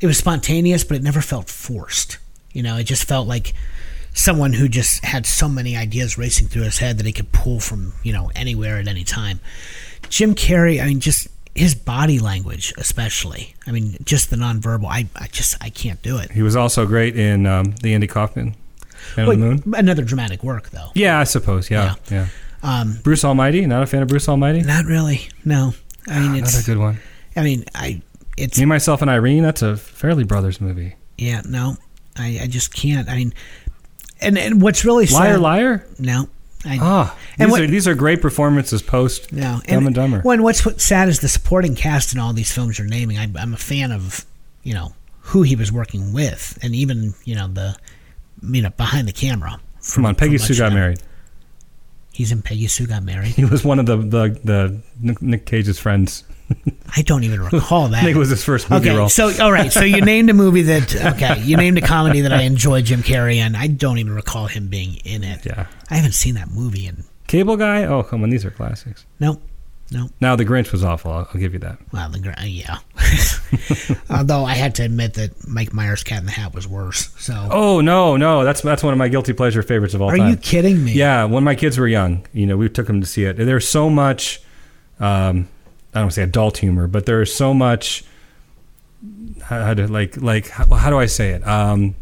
[0.00, 2.18] it was spontaneous but it never felt forced
[2.52, 3.54] you know it just felt like
[4.14, 7.60] someone who just had so many ideas racing through his head that he could pull
[7.60, 9.40] from you know anywhere at any time
[10.08, 15.06] jim carrey i mean just his body language especially i mean just the nonverbal i,
[15.16, 18.54] I just i can't do it He was also great in um, the Andy Kaufman
[19.18, 19.74] Man on the Moon.
[19.76, 21.70] Another dramatic work though Yeah, I suppose.
[21.70, 22.28] Yeah, yeah.
[22.62, 23.66] um Bruce Almighty.
[23.66, 24.62] Not a fan of Bruce Almighty.
[24.62, 25.74] not really no
[26.08, 26.98] i mean it's Another it's good one.
[27.36, 28.00] i mean i
[28.36, 29.42] it's Me, myself, and Irene.
[29.44, 30.94] That's a Farrelly Brothers movie.
[31.18, 31.76] yeah no
[32.16, 33.32] i i just can't i mean
[34.20, 35.62] and and what's really Liar, sad, liar.
[35.68, 35.86] Liar?
[35.98, 36.28] No
[36.66, 40.20] I, Ah, And these what- are these are great performances post No, Dumb and Dumber.
[40.22, 43.18] When what's what sad is the supporting cast in all these films you're naming.
[43.18, 44.24] I, I'm a fan of,
[44.62, 47.76] you know, who he was working with, and even you know the,
[48.42, 49.60] you know, behind the camera.
[49.92, 51.00] Come on, Peggy Sue got married.
[52.12, 53.32] He's in Peggy Sue got married.
[53.34, 54.40] He was one of the the,
[55.02, 56.24] the Nick Cage's friends.
[56.96, 57.98] I don't even recall that.
[58.02, 59.08] I think it was his first movie okay, role.
[59.08, 62.32] so all right, so you named a movie that okay, you named a comedy that
[62.32, 65.44] I enjoy Jim Carrey, and I don't even recall him being in it.
[65.44, 67.84] yeah, I haven't seen that movie, and Cable Guy.
[67.84, 69.06] Oh, come on, these are classics.
[69.20, 69.42] nope,
[69.90, 70.10] nope.
[70.20, 71.10] Now the Grinch was awful.
[71.10, 71.78] I'll, I'll give you that.
[71.92, 72.78] Well, the Grinch, yeah.
[74.10, 77.10] Although I had to admit that Mike Myers' Cat in the Hat was worse.
[77.18, 80.16] So, Oh no, no, that's that's one of my guilty pleasure favorites of all are
[80.16, 80.26] time.
[80.26, 80.92] Are you kidding me?
[80.92, 83.36] Yeah, when my kids were young, you know, we took them to see it.
[83.36, 84.40] There's so much,
[85.00, 85.48] um,
[85.94, 88.04] I don't want to say adult humor, but there's so much.
[89.42, 91.46] How, to like like how, how do I say it?
[91.46, 91.94] Um,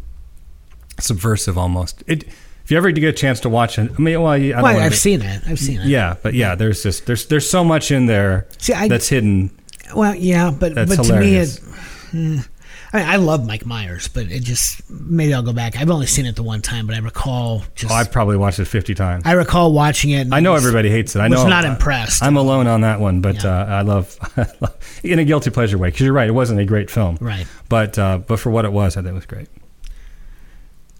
[0.99, 2.03] subversive almost.
[2.07, 2.23] It.
[2.63, 4.79] If you ever get a chance to watch it, I mean, well, I don't well
[4.79, 5.43] I've seen it.
[5.45, 5.87] I've seen it.
[5.87, 9.51] Yeah, but yeah, there's just there's there's so much in there See, I- that's hidden.
[9.93, 11.59] Well, yeah, but but hilarious.
[11.59, 12.49] to me, it.
[12.93, 15.75] I, mean, I love Mike Myers, but it just maybe I'll go back.
[15.77, 17.91] I've only seen it the one time, but I recall just.
[17.91, 19.23] Oh, I've probably watched it 50 times.
[19.25, 20.21] I recall watching it.
[20.21, 21.19] and I know was- everybody hates it.
[21.19, 21.49] I was know.
[21.49, 22.21] not impressed.
[22.21, 23.49] I'm alone on that one, but Yeah.
[23.61, 25.87] uh, I love, I love in a guilty pleasure way.
[25.87, 27.47] Because you're right, it wasn't a great film, Right.
[27.67, 29.47] But uh, but for what it was, I think it was great.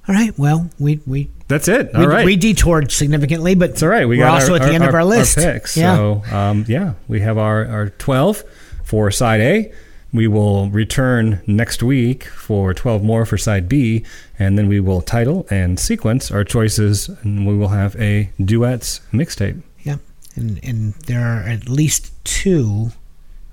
[0.07, 0.37] All right.
[0.37, 1.91] Well, we we That's it.
[1.93, 4.05] we, All right, we detoured significantly, but it's all right.
[4.05, 5.37] We are also our, at the our- end of our list.
[5.37, 5.77] picks.
[5.77, 5.95] Yeah.
[5.95, 8.43] So um, yeah, we have our our 12
[8.83, 9.73] for side A.
[10.13, 14.05] We will return next week for 12 more for side B,
[14.37, 19.01] and then we will title and sequence our choices, and we will have a duets
[19.11, 19.63] mixtape.
[19.81, 19.97] Yeah,
[20.35, 22.91] and and there are at least two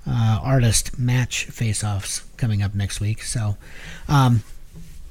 [0.07, 3.23] uh, artist match face-offs coming up next week.
[3.23, 3.57] So,
[4.09, 4.43] um,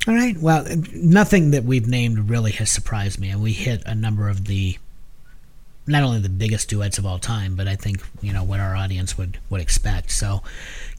[0.07, 0.38] all right.
[0.38, 4.45] Well, nothing that we've named really has surprised me, and we hit a number of
[4.45, 4.77] the
[5.89, 8.75] not only the biggest duets of all time, but I think you know what our
[8.75, 10.11] audience would would expect.
[10.11, 10.41] So,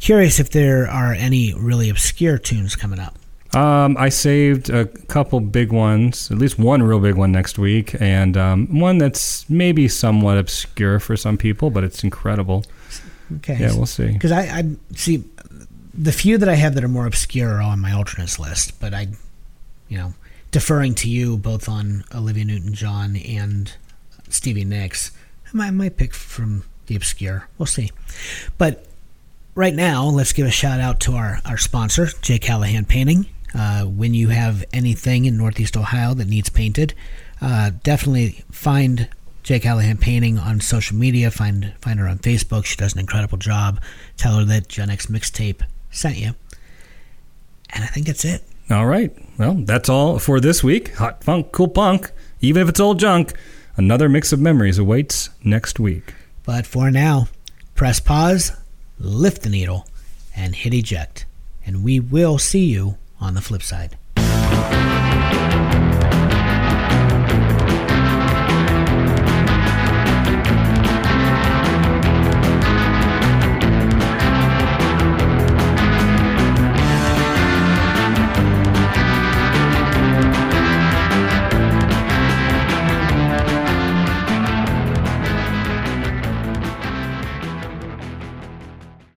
[0.00, 3.16] curious if there are any really obscure tunes coming up.
[3.54, 8.00] Um, I saved a couple big ones, at least one real big one next week,
[8.00, 12.64] and um, one that's maybe somewhat obscure for some people, but it's incredible.
[13.36, 13.58] Okay.
[13.58, 14.12] Yeah, we'll see.
[14.12, 15.24] Because I, I see
[15.94, 18.94] the few that I have that are more obscure are on my alternates list, but
[18.94, 19.08] I,
[19.88, 20.14] you know,
[20.52, 23.72] deferring to you both on Olivia Newton-John and
[24.32, 25.12] Stevie Nicks,
[25.52, 27.48] I might, pick from the obscure.
[27.58, 27.90] We'll see.
[28.58, 28.86] But
[29.54, 32.38] right now, let's give a shout out to our, our sponsor, J.
[32.38, 33.26] Callahan Painting.
[33.52, 36.94] Uh, when you have anything in Northeast Ohio that needs painted,
[37.40, 39.08] uh, definitely find
[39.42, 39.58] J.
[39.58, 41.30] Callahan Painting on social media.
[41.30, 42.64] Find find her on Facebook.
[42.64, 43.80] She does an incredible job.
[44.16, 46.34] Tell her that Gen X Mixtape sent you.
[47.70, 48.44] And I think that's it.
[48.70, 49.12] All right.
[49.38, 50.94] Well, that's all for this week.
[50.94, 53.32] Hot funk, cool punk, even if it's old junk.
[53.76, 56.14] Another mix of memories awaits next week.
[56.44, 57.28] But for now,
[57.74, 58.52] press pause,
[58.98, 59.86] lift the needle,
[60.34, 61.26] and hit eject.
[61.64, 63.96] And we will see you on the flip side.